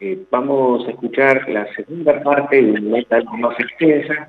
Eh, 0.00 0.24
vamos 0.30 0.86
a 0.86 0.92
escuchar 0.92 1.46
la 1.48 1.66
segunda 1.74 2.22
parte 2.22 2.62
de 2.62 2.80
una 2.80 3.00
etapa 3.00 3.30
más 3.36 3.58
extensa, 3.60 4.28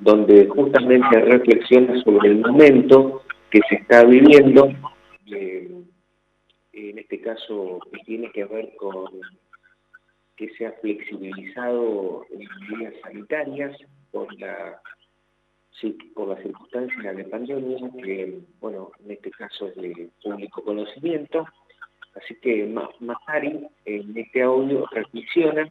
donde 0.00 0.48
justamente 0.48 1.20
reflexiona 1.20 2.02
sobre 2.02 2.30
el 2.30 2.38
momento 2.38 3.22
que 3.50 3.60
se 3.68 3.76
está 3.76 4.04
viviendo, 4.04 4.66
en 4.66 4.76
este 7.04 7.20
caso 7.20 7.78
que 7.92 7.98
tiene 8.04 8.30
que 8.32 8.44
ver 8.44 8.74
con 8.76 9.20
que 10.36 10.48
se 10.56 10.66
ha 10.66 10.72
flexibilizado 10.72 12.26
las 12.30 12.70
medidas 12.70 12.94
sanitarias 13.02 13.76
por 14.10 14.28
la 14.40 14.80
por 16.14 16.28
las 16.28 16.42
circunstancias 16.42 17.16
de 17.16 17.24
pandemia, 17.24 17.90
que 18.02 18.38
bueno, 18.60 18.90
en 19.04 19.10
este 19.10 19.30
caso 19.32 19.68
es 19.68 19.76
de 19.76 20.08
público 20.22 20.64
conocimiento. 20.64 21.46
Así 22.14 22.36
que 22.36 22.64
Mazari 23.00 23.66
en 23.84 24.16
este 24.16 24.42
audio 24.42 24.86
reflexiona 24.92 25.68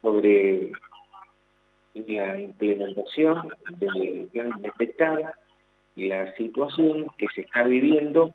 sobre 0.00 0.70
la 1.94 2.40
implementación 2.40 3.48
del 3.80 4.28
plan 4.32 4.52
detectada 4.62 5.34
y 5.96 6.06
la 6.06 6.32
situación 6.36 7.08
que 7.16 7.26
se 7.34 7.40
está 7.40 7.64
viviendo, 7.64 8.32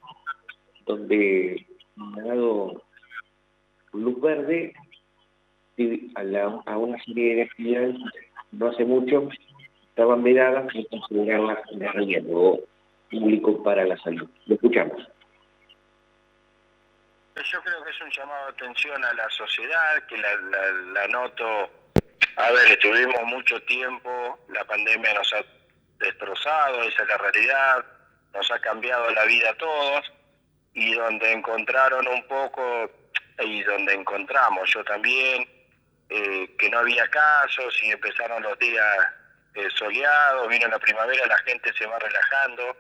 donde 0.86 1.66
dado 1.96 2.84
luz 3.94 4.22
verde 4.22 4.74
a, 6.66 6.78
una 6.78 7.04
serie 7.04 7.36
de 7.36 7.42
actividades 7.44 7.96
no 8.52 8.68
hace 8.68 8.86
mucho 8.86 9.30
estaban 9.90 10.24
vedadas 10.24 10.68
y 10.74 10.86
considerarlas 10.88 11.60
de 11.72 11.88
riesgo 11.92 12.60
público 13.12 13.62
para 13.64 13.86
la 13.86 13.98
salud. 13.98 14.28
Lo 14.48 14.56
escuchamos. 14.56 14.98
Yo 17.36 17.62
creo 17.62 17.84
que 17.84 17.90
es 17.92 18.02
un 18.02 18.10
llamado 18.10 18.46
de 18.46 18.52
atención 18.54 19.06
a 19.06 19.14
la 19.14 19.30
sociedad, 19.30 20.04
que 20.08 20.18
la, 20.18 20.36
la, 20.94 21.08
noto. 21.10 21.46
A 22.38 22.52
ver, 22.52 22.72
estuvimos 22.72 23.22
mucho 23.26 23.62
tiempo, 23.64 24.40
la 24.50 24.64
pandemia 24.66 25.14
nos 25.14 25.32
ha 25.34 25.46
destrozado, 26.00 26.82
esa 26.84 27.04
es 27.04 27.10
la 27.10 27.18
realidad, 27.18 27.86
nos 28.34 28.50
ha 28.52 28.60
cambiado 28.60 29.10
la 29.12 29.26
vida 29.26 29.52
a 29.52 29.58
todos, 29.58 30.12
y 30.74 30.94
donde 30.94 31.32
encontraron 31.32 32.08
un 32.08 32.28
poco, 32.28 32.92
y 33.40 33.64
donde 33.64 33.94
encontramos 33.94 34.70
yo 34.72 34.84
también, 34.84 35.48
eh, 36.10 36.56
que 36.58 36.70
no 36.70 36.80
había 36.80 37.08
casos 37.08 37.82
y 37.84 37.92
empezaron 37.92 38.44
los 38.44 38.58
días 38.60 38.98
eh, 39.56 39.68
soleados, 39.76 40.48
vino 40.48 40.68
la 40.68 40.80
primavera, 40.80 41.26
la 41.28 41.38
gente 41.40 41.72
se 41.74 41.86
va 41.86 41.98
relajando 42.00 42.76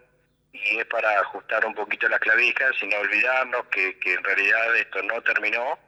y 0.51 0.77
es 0.77 0.85
para 0.85 1.19
ajustar 1.19 1.65
un 1.65 1.73
poquito 1.73 2.07
las 2.07 2.19
clavijas 2.19 2.75
sin 2.79 2.93
olvidarnos 2.93 3.65
que, 3.67 3.97
en 4.03 4.23
realidad 4.23 4.75
esto 4.75 5.01
no 5.03 5.21
terminó, 5.21 5.79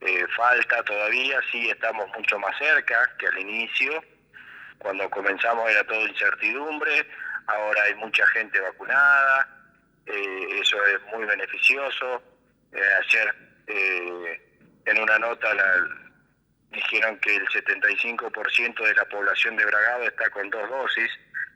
eh, 0.00 0.26
falta 0.36 0.82
todavía, 0.82 1.40
sí 1.50 1.70
estamos 1.70 2.08
mucho 2.16 2.38
más 2.38 2.56
cerca 2.58 3.10
que 3.18 3.26
al 3.26 3.38
inicio, 3.38 4.02
cuando 4.78 5.08
comenzamos 5.10 5.70
era 5.70 5.84
todo 5.84 6.06
incertidumbre, 6.06 7.06
ahora 7.46 7.82
hay 7.84 7.94
mucha 7.94 8.26
gente 8.28 8.60
vacunada, 8.60 9.59
eso 10.06 10.84
es 10.86 11.02
muy 11.12 11.24
beneficioso, 11.24 12.22
ayer 12.72 13.34
en 14.86 14.98
una 15.00 15.18
nota 15.18 15.54
la, 15.54 15.88
dijeron 16.70 17.18
que 17.20 17.36
el 17.36 17.46
75% 17.48 18.84
de 18.84 18.94
la 18.94 19.04
población 19.06 19.56
de 19.56 19.64
Bragado 19.64 20.04
está 20.04 20.30
con 20.30 20.50
dos 20.50 20.68
dosis, 20.68 21.10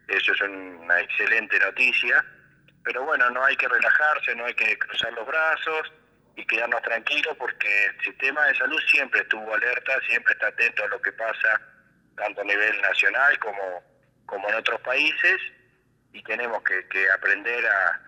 eso 0.08 0.32
es 0.32 0.40
una 0.42 1.00
excelente 1.00 1.58
noticia, 1.58 2.24
pero 2.84 3.04
bueno, 3.04 3.30
no 3.30 3.44
hay 3.44 3.56
que 3.56 3.68
relajarse, 3.68 4.34
no 4.34 4.44
hay 4.44 4.54
que 4.54 4.78
cruzar 4.78 5.12
los 5.14 5.26
brazos 5.26 5.92
y 6.36 6.44
quedarnos 6.44 6.82
tranquilos 6.82 7.36
porque 7.38 7.86
el 7.86 8.00
sistema 8.04 8.44
de 8.46 8.54
salud 8.56 8.80
siempre 8.90 9.20
estuvo 9.20 9.54
alerta, 9.54 10.00
siempre 10.06 10.32
está 10.34 10.48
atento 10.48 10.84
a 10.84 10.88
lo 10.88 11.00
que 11.00 11.12
pasa 11.12 11.60
tanto 12.16 12.40
a 12.40 12.44
nivel 12.44 12.80
nacional 12.82 13.38
como, 13.38 13.82
como 14.26 14.48
en 14.48 14.54
otros 14.56 14.80
países. 14.82 15.40
Y 16.12 16.22
tenemos 16.22 16.62
que, 16.62 17.10
aprender 17.10 17.66
a, 17.66 18.00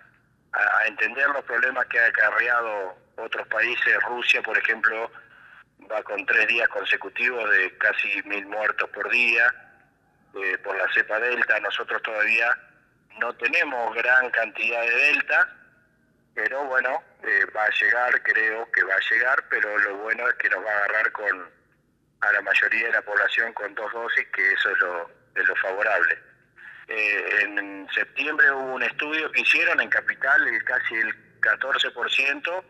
a 0.53 0.87
entender 0.87 1.27
los 1.29 1.43
problemas 1.45 1.85
que 1.87 1.99
ha 1.99 2.07
acarreado 2.07 2.97
otros 3.17 3.47
países, 3.47 4.03
Rusia 4.03 4.41
por 4.41 4.57
ejemplo, 4.57 5.11
va 5.91 6.01
con 6.03 6.25
tres 6.25 6.47
días 6.47 6.67
consecutivos 6.69 7.49
de 7.49 7.77
casi 7.77 8.21
mil 8.23 8.45
muertos 8.47 8.89
por 8.89 9.09
día 9.09 9.53
eh, 10.35 10.57
por 10.59 10.77
la 10.77 10.91
cepa 10.93 11.19
delta. 11.19 11.59
Nosotros 11.59 12.01
todavía 12.01 12.57
no 13.19 13.33
tenemos 13.35 13.95
gran 13.95 14.29
cantidad 14.31 14.81
de 14.81 14.95
delta, 14.95 15.49
pero 16.33 16.63
bueno, 16.65 17.03
eh, 17.23 17.45
va 17.55 17.65
a 17.65 17.69
llegar, 17.69 18.21
creo 18.23 18.71
que 18.71 18.83
va 18.83 18.93
a 18.93 19.09
llegar, 19.11 19.43
pero 19.49 19.77
lo 19.79 19.97
bueno 19.97 20.27
es 20.27 20.35
que 20.35 20.49
nos 20.49 20.63
va 20.63 20.71
a 20.71 20.77
agarrar 20.77 21.11
con 21.11 21.57
a 22.19 22.31
la 22.31 22.41
mayoría 22.41 22.87
de 22.87 22.93
la 22.93 23.01
población 23.03 23.53
con 23.53 23.75
dos 23.75 23.91
dosis, 23.93 24.27
que 24.29 24.53
eso 24.53 24.71
es 24.71 24.79
lo, 24.79 25.11
es 25.35 25.47
lo 25.47 25.55
favorable. 25.57 26.19
Eh, 26.87 27.41
en 27.41 27.87
septiembre 27.93 28.51
hubo 28.51 28.75
un 28.75 28.83
estudio 28.83 29.31
que 29.31 29.41
hicieron 29.41 29.79
en 29.81 29.89
Capital, 29.89 30.47
y 30.53 30.59
casi 30.59 30.95
el 30.95 31.39
14% 31.41 32.63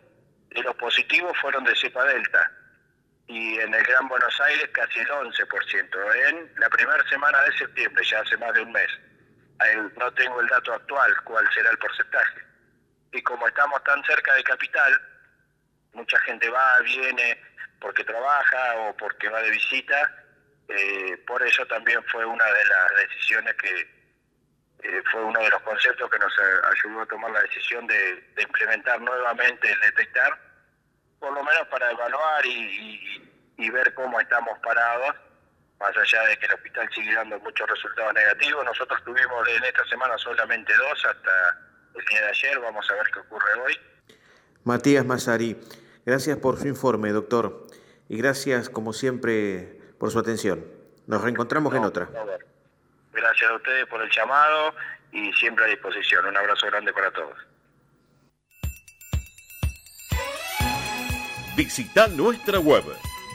de 0.50 0.64
los 0.64 0.76
positivos 0.76 1.38
fueron 1.40 1.64
de 1.64 1.76
cepa 1.76 2.04
delta 2.06 2.52
y 3.28 3.60
en 3.60 3.74
el 3.74 3.84
Gran 3.84 4.08
Buenos 4.08 4.40
Aires 4.42 4.70
casi 4.72 5.00
el 5.00 5.08
11%. 5.08 6.30
En 6.30 6.52
la 6.58 6.70
primera 6.70 7.04
semana 7.10 7.42
de 7.42 7.58
septiembre, 7.58 8.04
ya 8.06 8.22
hace 8.22 8.38
más 8.38 8.54
de 8.54 8.62
un 8.62 8.72
mes. 8.72 8.88
No 9.98 10.12
tengo 10.14 10.40
el 10.40 10.48
dato 10.48 10.74
actual, 10.74 11.14
cuál 11.24 11.46
será 11.54 11.70
el 11.72 11.78
porcentaje. 11.78 12.42
Y 13.12 13.22
como 13.24 13.48
estamos 13.48 13.84
tan 13.84 14.02
cerca 14.06 14.34
de 14.34 14.44
capital, 14.44 15.02
mucha 15.94 16.20
gente 16.22 16.50
va, 16.50 16.80
viene 16.82 17.42
porque 17.82 18.04
trabaja 18.04 18.76
o 18.78 18.96
porque 18.96 19.30
va 19.30 19.42
de 19.42 19.52
visita, 19.52 20.26
eh, 20.70 21.18
por 21.26 21.42
eso 21.44 21.66
también 21.66 22.04
fue 22.06 22.26
una 22.26 22.46
de 22.46 22.66
las 22.66 23.08
decisiones 23.08 23.54
que 23.56 23.97
eh, 24.84 25.04
fue 25.12 25.24
uno 25.24 25.40
de 25.40 25.50
los 25.50 25.62
conceptos 25.62 26.10
que 26.10 26.20
nos 26.20 26.34
ayudó 26.40 27.02
a 27.02 27.06
tomar 27.06 27.32
la 27.32 27.42
decisión 27.42 27.88
de 27.88 28.24
implementar 28.38 29.02
nuevamente 29.02 29.72
el 29.72 29.80
detectar 29.80 30.48
por 31.20 31.34
lo 31.34 31.44
menos 31.44 31.68
para 31.70 31.92
evaluar 31.92 32.46
y, 32.46 33.70
ver 33.72 33.94
cómo 33.94 34.20
estamos 34.20 34.58
parados, 34.60 35.16
más 35.80 35.96
allá 35.96 36.24
de 36.24 36.38
que 36.38 36.46
el 36.46 36.54
hospital 36.54 36.90
sigue 36.94 37.14
dando 37.14 37.40
muchos 37.40 37.70
resultados 37.70 38.14
negativos. 38.14 38.66
Nosotros 38.66 39.04
tuvimos 39.04 39.48
en 39.50 39.64
esta 39.64 39.86
semana 39.86 40.18
solamente 40.18 40.74
dos 40.76 41.06
hasta 41.06 41.60
el 41.96 42.06
día 42.06 42.22
de 42.22 42.28
ayer, 42.30 42.60
vamos 42.60 42.90
a 42.90 42.94
ver 42.94 43.08
qué 43.14 43.20
ocurre 43.20 43.54
hoy. 43.66 43.78
Matías 44.64 45.06
Mazari, 45.06 45.58
gracias 46.06 46.38
por 46.38 46.58
su 46.58 46.68
informe, 46.68 47.12
doctor, 47.12 47.68
y 48.10 48.18
gracias, 48.18 48.70
como 48.70 48.94
siempre, 48.94 49.80
por 50.00 50.12
su 50.12 50.20
atención. 50.20 50.66
Nos 51.06 51.22
reencontramos 51.22 51.74
en 51.76 51.84
otra. 51.84 52.10
Gracias 53.18 53.50
a 53.50 53.56
ustedes 53.56 53.88
por 53.88 54.00
el 54.00 54.12
llamado 54.12 54.76
y 55.12 55.34
siempre 55.34 55.66
a 55.66 55.70
disposición. 55.70 56.28
Un 56.28 56.38
abrazo 56.38 56.68
grande 56.68 56.94
para 56.94 57.10
todos. 57.12 57.36
Visita 61.56 62.08
nuestra 62.10 62.60
web 62.60 62.84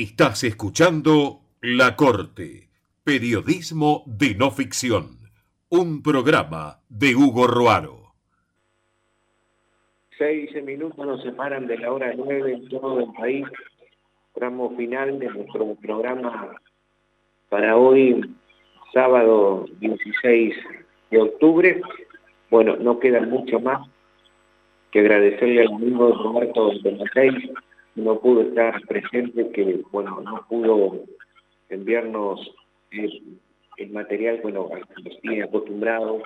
Estás 0.00 0.44
escuchando 0.44 1.40
La 1.60 1.96
Corte. 1.96 2.68
Periodismo 3.02 4.04
de 4.06 4.36
no 4.36 4.52
ficción. 4.52 5.18
Un 5.70 6.04
programa 6.04 6.78
de 6.88 7.16
Hugo 7.16 7.48
Roaro. 7.48 8.12
Seis 10.16 10.50
minutos 10.62 11.04
nos 11.04 11.20
separan 11.24 11.66
de 11.66 11.78
la 11.78 11.92
hora 11.92 12.14
nueve 12.16 12.52
en 12.52 12.68
todo 12.68 13.00
el 13.00 13.12
país. 13.12 13.44
Tramo 14.36 14.76
final 14.76 15.18
de 15.18 15.30
nuestro 15.30 15.74
programa 15.74 16.54
para 17.48 17.76
hoy, 17.76 18.20
sábado 18.94 19.66
16 19.80 20.54
de 21.10 21.18
octubre. 21.20 21.82
Bueno, 22.50 22.76
no 22.76 23.00
queda 23.00 23.20
mucho 23.22 23.58
más 23.58 23.84
que 24.92 25.00
agradecerle 25.00 25.62
al 25.62 25.72
amigo 25.72 26.12
Roberto 26.22 26.70
de 26.84 26.92
no 27.98 28.20
pudo 28.20 28.42
estar 28.42 28.80
presente, 28.86 29.50
que 29.50 29.82
bueno, 29.90 30.20
no 30.20 30.46
pudo 30.48 31.04
enviarnos 31.68 32.54
el, 32.90 33.90
material, 33.90 34.40
bueno, 34.42 34.68
al 34.72 34.86
que 34.88 35.02
nos 35.02 35.20
tiene 35.20 35.42
acostumbrados, 35.42 36.22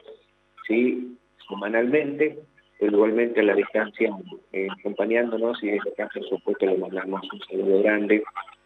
¿sí? 0.66 1.16
semanalmente, 1.48 2.38
pero 2.78 2.92
igualmente 2.92 3.40
a 3.40 3.44
la 3.44 3.54
distancia 3.54 4.10
eh, 4.52 4.68
acompañándonos 4.78 5.62
y 5.62 5.70
en 5.70 5.76
este 5.76 5.92
caso, 5.92 6.20
por 6.20 6.28
supuesto, 6.28 6.66
le 6.66 6.78
mandamos 6.78 7.22
un 7.32 7.40
saludo 7.40 7.82
grande, 7.82 8.22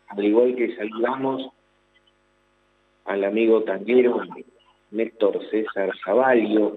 al 0.09 0.25
igual 0.25 0.55
que 0.57 0.77
saludamos 0.77 1.49
al 3.05 3.25
amigo 3.25 3.63
tanguero 3.63 4.21
Néstor 4.91 5.41
César 5.51 5.91
Zavalio, 6.05 6.75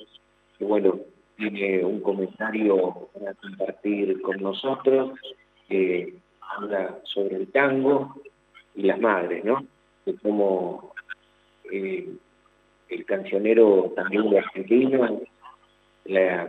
que 0.58 0.66
bueno, 0.66 1.00
tiene 1.38 1.86
un 1.86 2.02
comentario 2.02 3.10
para 3.14 3.34
compartir 3.36 4.22
con 4.22 4.38
nosotros, 4.42 5.12
que 5.70 6.16
habla 6.42 7.00
sobre 7.04 7.38
el 7.38 7.52
tango 7.52 8.16
y 8.76 8.84
las 8.84 9.00
madres, 9.00 9.46
¿no? 9.46 9.66
De 10.06 10.16
cómo 10.16 10.94
eh, 11.72 12.10
el 12.90 13.06
cancionero 13.06 13.94
también 13.96 14.36
argentino 14.36 15.22
la, 16.06 16.48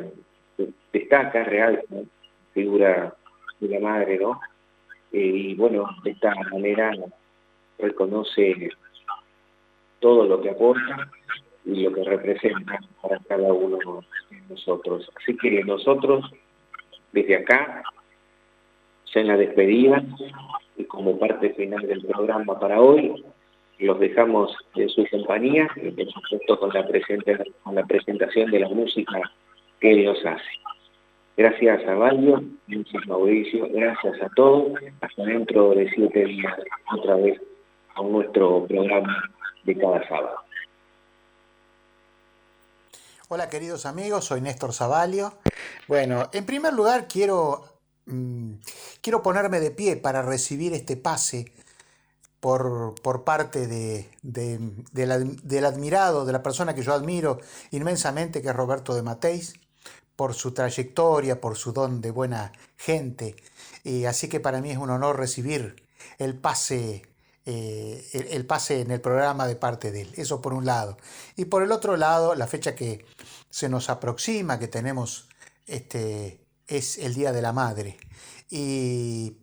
destaca 0.93 1.45
real, 1.45 1.83
figura 2.55 3.15
de 3.61 3.69
la 3.69 3.81
madre, 3.81 4.19
¿no? 4.19 4.41
Eh, 5.13 5.19
y 5.19 5.55
bueno, 5.55 5.89
de 6.03 6.13
esta 6.13 6.35
manera 6.51 6.93
reconoce 7.79 8.71
todo 10.01 10.25
lo 10.27 10.41
que 10.41 10.51
aporta 10.51 11.11
y 11.65 11.83
lo 11.83 11.93
que 11.93 12.05
representa 12.05 12.79
para 13.03 13.19
cada 13.29 13.53
uno 13.53 14.03
de 14.31 14.41
nosotros. 14.49 15.11
Así 15.17 15.37
que 15.37 15.63
nosotros, 15.65 16.25
desde 17.13 17.37
acá, 17.37 17.83
ya 19.15 19.21
en 19.21 19.29
la 19.29 19.37
despedida 19.37 20.03
y 20.77 20.85
como 20.85 21.19
parte 21.19 21.51
final 21.51 21.87
del 21.87 22.05
programa 22.05 22.59
para 22.59 22.81
hoy, 22.81 23.25
los 23.79 23.99
dejamos 23.99 24.55
en 24.75 24.89
su 24.91 25.07
compañía 25.11 25.69
y 25.77 25.91
por 25.91 26.13
supuesto 26.13 26.61
con 26.61 26.71
la, 26.73 26.87
presente, 26.87 27.39
con 27.63 27.75
la 27.75 27.85
presentación 27.85 28.51
de 28.51 28.61
la 28.61 28.69
música 28.69 29.21
que 29.81 29.95
Dios 29.95 30.19
hace. 30.25 30.45
Gracias 31.37 31.87
a 31.89 31.95
Valio, 31.95 32.43
gracias 32.67 33.07
Mauricio, 33.07 33.67
gracias 33.73 34.21
a 34.23 34.29
todos. 34.37 34.73
Hasta 35.01 35.25
dentro 35.25 35.71
de 35.71 35.91
siete 35.91 36.27
días, 36.27 36.55
otra 36.95 37.17
vez, 37.17 37.41
a 37.97 38.03
nuestro 38.03 38.67
programa 38.67 39.25
de 39.65 39.77
cada 39.79 40.07
sábado. 40.07 40.37
Hola 43.29 43.49
queridos 43.49 43.87
amigos, 43.87 44.25
soy 44.25 44.41
Néstor 44.41 44.73
Zavalio. 44.73 45.35
Bueno, 45.87 46.29
en 46.33 46.45
primer 46.45 46.75
lugar 46.75 47.07
quiero, 47.09 47.63
quiero 49.01 49.23
ponerme 49.23 49.61
de 49.61 49.71
pie 49.71 49.97
para 49.97 50.23
recibir 50.23 50.73
este 50.75 50.97
pase 50.97 51.53
por, 52.41 52.95
por 53.03 53.25
parte 53.25 53.67
de, 53.67 54.09
del 54.23 55.65
admirado, 55.65 56.25
de 56.25 56.33
la 56.33 56.43
persona 56.43 56.75
que 56.75 56.83
yo 56.83 56.95
admiro 56.95 57.39
inmensamente, 57.71 58.43
que 58.43 58.49
es 58.49 58.57
Roberto 58.57 58.95
de 58.95 59.03
Mateis, 59.03 59.55
por 60.17 60.35
su 60.35 60.53
trayectoria, 60.53 61.41
por 61.41 61.57
su 61.57 61.73
don 61.73 62.01
de 62.01 62.11
buena 62.11 62.53
gente. 62.77 63.37
Y 63.85 64.05
así 64.05 64.29
que 64.29 64.41
para 64.41 64.61
mí 64.61 64.71
es 64.71 64.79
un 64.79 64.91
honor 64.91 65.19
recibir 65.19 65.83
el 66.19 66.37
pase 66.39 67.03
eh, 67.47 68.07
el, 68.13 68.47
pase 68.47 68.83
en 68.83 68.91
el 68.91 69.01
programa 69.01 69.47
de 69.47 69.57
parte 69.57 69.91
de 69.91 70.03
él. 70.03 70.13
Eso 70.17 70.41
por 70.43 70.53
un 70.53 70.67
lado. 70.67 70.99
Y 71.37 71.47
por 71.47 71.63
el 71.63 71.73
otro 71.73 71.97
lado, 71.97 72.35
la 72.35 72.47
fecha 72.47 72.75
que 72.75 73.05
se 73.49 73.69
nos 73.69 73.89
aproxima, 73.89 74.59
que 74.59 74.69
tenemos, 74.69 75.29
este, 75.67 76.40
es 76.71 76.99
el 76.99 77.15
Día 77.15 77.33
de 77.33 77.43
la 77.43 77.53
Madre. 77.53 77.99
Y, 78.49 79.37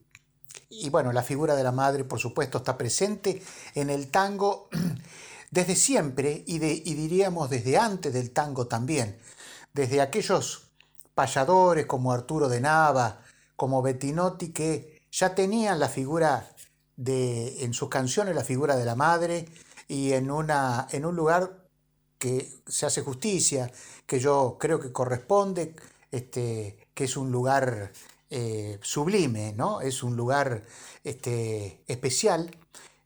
bueno, 0.90 1.12
la 1.12 1.22
figura 1.22 1.56
de 1.56 1.64
la 1.64 1.72
madre, 1.72 2.04
por 2.04 2.20
supuesto, 2.20 2.58
está 2.58 2.78
presente 2.78 3.42
en 3.76 3.90
el 3.90 4.10
tango 4.10 4.70
desde 5.52 5.76
siempre 5.76 6.44
y, 6.48 6.56
y 6.56 6.94
diríamos 6.94 7.50
desde 7.50 7.78
antes 7.78 8.14
del 8.14 8.32
tango 8.32 8.68
también. 8.68 9.20
Desde 9.74 10.02
aquellos 10.02 10.70
payadores 11.14 11.86
como 11.86 12.12
Arturo 12.12 12.50
de 12.50 12.62
Nava, 12.62 13.22
como 13.56 13.82
Bettinotti, 13.82 14.50
que 14.50 15.02
ya 15.12 15.36
tenían 15.36 15.80
la 15.80 15.90
figura 15.90 16.50
de, 16.96 17.64
en 17.64 17.74
sus 17.74 17.90
canciones 17.90 18.36
la 18.36 18.44
figura 18.44 18.76
de 18.76 18.86
la 18.86 18.96
madre 18.96 19.46
y 19.88 20.14
en, 20.14 20.30
una, 20.32 20.88
en 20.92 21.06
un 21.06 21.16
lugar 21.16 21.66
que 22.18 22.52
se 22.68 22.86
hace 22.86 23.02
justicia, 23.02 23.72
que 24.06 24.20
yo 24.20 24.58
creo 24.60 24.80
que 24.80 24.92
corresponde, 24.92 25.76
este, 26.12 26.87
que 26.98 27.04
es 27.04 27.16
un 27.16 27.32
lugar 27.32 27.92
eh, 28.32 28.80
sublime, 28.82 29.54
¿no? 29.54 29.82
es 29.82 30.02
un 30.02 30.18
lugar 30.18 30.64
este, 31.04 31.84
especial 31.86 32.50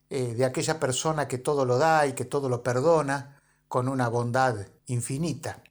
eh, 0.10 0.34
de 0.34 0.46
aquella 0.46 0.80
persona 0.80 1.28
que 1.28 1.38
todo 1.38 1.66
lo 1.66 1.78
da 1.78 2.08
y 2.08 2.14
que 2.14 2.24
todo 2.24 2.48
lo 2.48 2.64
perdona 2.64 3.42
con 3.68 3.90
una 3.90 4.08
bondad 4.08 4.56
infinita. 4.88 5.62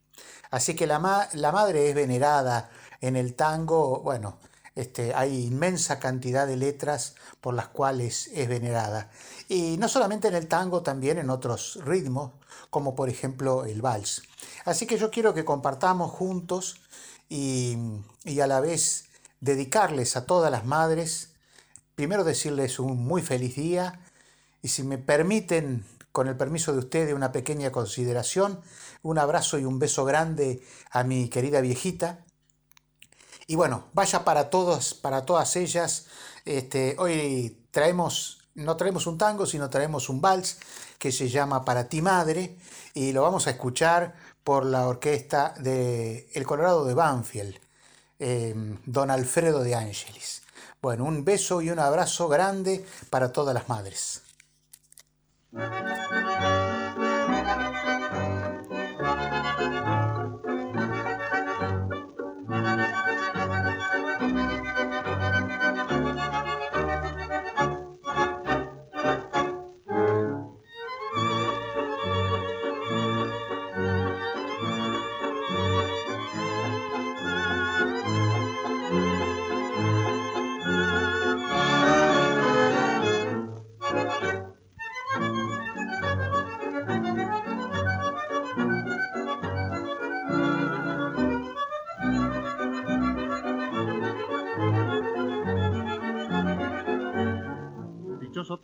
Así 0.50 0.76
que 0.76 0.86
la, 0.86 0.98
madre 0.98 1.88
es 1.88 1.94
venerada 1.94 2.68
en 3.00 3.16
el 3.16 3.34
tango, 3.34 4.00
bueno, 4.00 4.36
este, 4.74 5.14
hay 5.14 5.46
inmensa 5.46 5.98
cantidad 5.98 6.46
de 6.46 6.58
letras 6.58 7.14
por 7.40 7.54
las 7.54 7.68
cuales 7.68 8.28
es 8.34 8.48
venerada. 8.50 9.10
Y 9.48 9.78
no 9.78 9.88
solamente 9.88 10.28
en 10.28 10.34
el 10.34 10.46
tango, 10.46 10.82
también 10.82 11.16
en 11.16 11.30
otros 11.30 11.78
ritmos, 11.86 12.32
como 12.68 12.94
por 12.94 13.08
ejemplo 13.08 13.64
el 13.64 13.80
vals. 13.80 14.24
Así 14.66 14.84
que 14.86 14.98
yo 14.98 15.10
quiero 15.10 15.32
que 15.32 15.46
compartamos 15.46 16.10
juntos 16.10 16.82
y, 17.30 17.78
y 18.24 18.40
a 18.40 18.46
la 18.46 18.60
vez 18.60 19.06
dedicarles 19.40 20.16
a 20.16 20.26
todas 20.26 20.50
las 20.50 20.66
madres, 20.66 21.30
primero 21.94 22.24
decirles 22.24 22.78
un 22.78 23.02
muy 23.02 23.22
feliz 23.22 23.56
día 23.56 24.00
y 24.60 24.68
si 24.68 24.82
me 24.82 24.98
permiten, 24.98 25.86
con 26.12 26.28
el 26.28 26.36
permiso 26.36 26.72
de 26.72 26.80
ustedes, 26.80 27.14
una 27.14 27.32
pequeña 27.32 27.72
consideración, 27.72 28.60
un 29.02 29.16
abrazo 29.16 29.58
y 29.58 29.64
un 29.64 29.78
beso 29.78 30.04
grande 30.04 30.62
a 30.90 31.04
mi 31.04 31.30
querida 31.30 31.62
viejita, 31.62 32.26
y 33.50 33.56
bueno, 33.56 33.88
vaya 33.94 34.24
para 34.24 34.48
todos, 34.48 34.94
para 34.94 35.26
todas 35.26 35.56
ellas. 35.56 36.06
Este, 36.44 36.94
hoy 37.00 37.66
traemos, 37.72 38.38
no 38.54 38.76
traemos 38.76 39.08
un 39.08 39.18
tango, 39.18 39.44
sino 39.44 39.68
traemos 39.68 40.08
un 40.08 40.20
vals 40.20 40.58
que 41.00 41.10
se 41.10 41.28
llama 41.28 41.64
Para 41.64 41.88
ti 41.88 42.00
madre 42.00 42.56
y 42.94 43.10
lo 43.10 43.22
vamos 43.22 43.48
a 43.48 43.50
escuchar 43.50 44.14
por 44.50 44.66
la 44.66 44.88
orquesta 44.88 45.54
de 45.60 46.28
El 46.34 46.44
Colorado 46.44 46.84
de 46.84 46.92
Banfield, 46.92 47.54
em, 48.18 48.78
Don 48.84 49.08
Alfredo 49.08 49.62
de 49.62 49.76
Ángeles. 49.76 50.42
Bueno, 50.82 51.04
un 51.04 51.24
beso 51.24 51.62
y 51.62 51.70
un 51.70 51.78
abrazo 51.78 52.26
grande 52.26 52.84
para 53.10 53.30
todas 53.30 53.54
las 53.54 53.68
madres. 53.68 54.22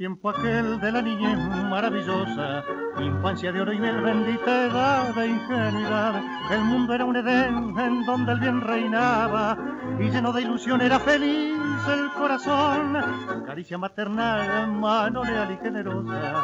Tiempo 0.07 0.31
aquel 0.31 0.79
de 0.79 0.93
la 0.93 1.03
niñez 1.03 1.37
maravillosa, 1.69 2.63
infancia 3.01 3.51
de 3.51 3.61
oro 3.61 3.73
y 3.73 3.81
bendita 3.81 4.67
edad 4.67 5.13
de 5.17 5.27
ingenuidad. 5.27 6.23
El 6.53 6.61
mundo 6.61 6.95
era 6.95 7.05
un 7.05 7.17
Edén 7.17 7.77
en 7.77 8.07
donde 8.07 8.31
el 8.31 8.39
bien 8.39 8.61
reinaba 8.61 9.59
y 9.99 10.09
lleno 10.09 10.33
de 10.33 10.43
ilusión 10.43 10.81
era 10.81 11.01
feliz 11.01 11.59
el 11.89 12.13
corazón. 12.13 13.45
Caricia 13.47 13.79
maternal, 13.79 14.71
mano 14.71 15.25
leal 15.25 15.51
y 15.51 15.57
generosa, 15.57 16.35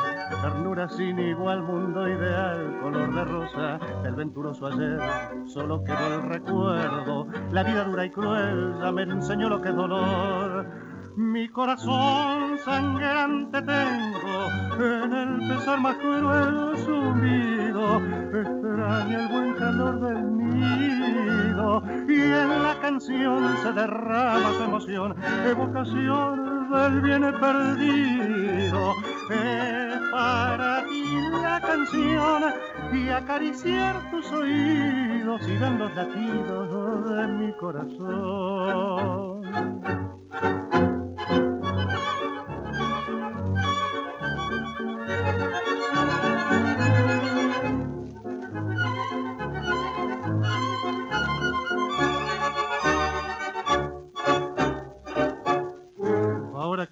ternura 0.43 0.89
sin 0.89 1.21
igual, 1.21 1.63
mundo 1.63 2.09
ideal, 2.09 2.81
color 2.83 3.15
de 3.15 3.25
rosa. 3.25 3.79
El 4.05 4.17
venturoso 4.17 4.67
ayer 4.67 4.99
solo 5.47 5.85
quedó 5.85 6.15
el 6.17 6.23
recuerdo, 6.23 7.29
la 7.53 7.63
vida 7.63 7.85
dura 7.85 8.07
y 8.07 8.11
cruel 8.11 8.75
me 8.93 9.03
enseñó 9.03 9.49
lo 9.49 9.63
que 9.63 9.69
es 9.69 9.77
dolor 9.77 10.52
mi 11.17 11.49
corazón 11.49 12.59
sangrante 12.65 13.61
tengo 13.63 14.47
en 14.79 15.13
el 15.13 15.49
pesar 15.49 15.81
más 15.81 15.97
cruel 15.97 16.79
sumido 16.85 18.01
extraña 18.41 19.21
el 19.21 19.29
buen 19.29 19.55
calor 19.55 20.01
del 20.01 20.39
nido 20.39 21.83
y 22.09 22.21
en 22.21 22.63
la 22.63 22.79
canción 22.81 23.57
se 23.63 23.73
derrama 23.73 24.53
su 24.57 24.63
emoción, 24.65 25.15
evocación 25.47 26.71
del 26.71 27.01
bien 27.03 27.23
perdido. 27.41 28.95
Es 29.31 29.99
para 30.11 30.85
ti 30.89 31.05
la 31.43 31.61
canción 31.61 32.43
y 32.93 33.09
acariciar 33.11 34.11
tus 34.11 34.33
oídos 34.33 35.47
y 35.47 35.57
ver 35.59 35.73
los 35.73 35.95
latidos 35.95 37.11
de 37.11 37.27
mi 37.29 37.53
corazón. 37.55 39.43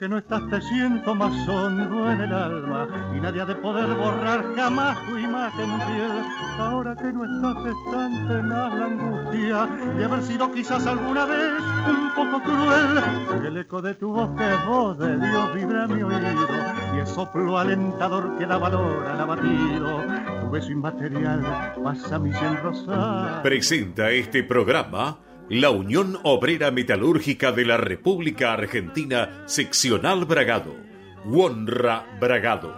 Que 0.01 0.09
no 0.09 0.17
estás 0.17 0.41
te 0.49 0.63
siento 0.63 1.15
más 1.15 1.47
hondo 1.47 2.11
en 2.11 2.23
el 2.23 2.33
alma 2.33 2.89
y 3.15 3.21
nadie 3.21 3.43
ha 3.43 3.45
de 3.45 3.55
poder 3.55 3.87
borrar 3.95 4.43
jamás 4.57 4.97
tu 5.07 5.19
imagen 5.19 5.79
fiel. 5.83 6.25
Ahora 6.59 6.97
que 6.97 7.13
no 7.13 7.23
estás 7.27 7.67
es 7.67 7.93
tan 7.93 8.29
tenaz 8.29 8.75
la 8.79 8.87
angustia 8.87 9.67
de 9.99 10.05
haber 10.07 10.23
sido 10.23 10.51
quizás 10.53 10.87
alguna 10.87 11.27
vez 11.27 11.53
un 11.87 12.15
poco 12.15 12.43
cruel. 12.43 13.45
El 13.47 13.57
eco 13.59 13.83
de 13.83 13.93
tu 13.93 14.11
voz 14.15 14.31
que 14.39 14.51
es 14.51 14.67
voz 14.67 14.99
de 14.99 15.19
Dios 15.19 15.55
vibra 15.55 15.87
mi 15.87 16.03
oído 16.03 16.49
y 16.95 16.99
el 17.01 17.07
soplo 17.07 17.59
alentador 17.59 18.39
que 18.39 18.47
da 18.47 18.57
valor 18.57 19.07
al 19.07 19.21
abatido. 19.21 20.03
Tu 20.41 20.51
beso 20.51 20.73
inmaterial 20.73 21.75
pasa 21.85 22.19
mi 22.19 22.33
cien 22.33 22.57
rosal. 22.63 23.43
Presenta 23.43 24.11
este 24.11 24.45
programa 24.45 25.19
la 25.51 25.71
Unión 25.71 26.17
Obrera 26.23 26.71
Metalúrgica 26.71 27.51
de 27.51 27.65
la 27.65 27.77
República 27.77 28.53
Argentina, 28.53 29.43
seccional 29.47 30.25
Bragado. 30.25 30.77
Wonra 31.25 32.07
Bragado. 32.21 32.73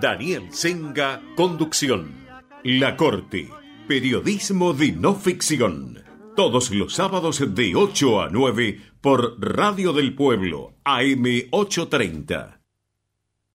Daniel 0.00 0.48
Senga, 0.50 1.22
conducción. 1.36 2.26
La 2.64 2.96
Corte. 2.96 3.48
Periodismo 3.86 4.72
de 4.72 4.90
no 4.90 5.14
ficción. 5.14 6.02
Todos 6.34 6.72
los 6.72 6.94
sábados 6.94 7.54
de 7.54 7.76
8 7.76 8.20
a 8.20 8.28
9 8.28 8.80
por 9.00 9.36
Radio 9.40 9.92
del 9.92 10.16
Pueblo, 10.16 10.74
AM 10.82 11.24
830. 11.52 12.55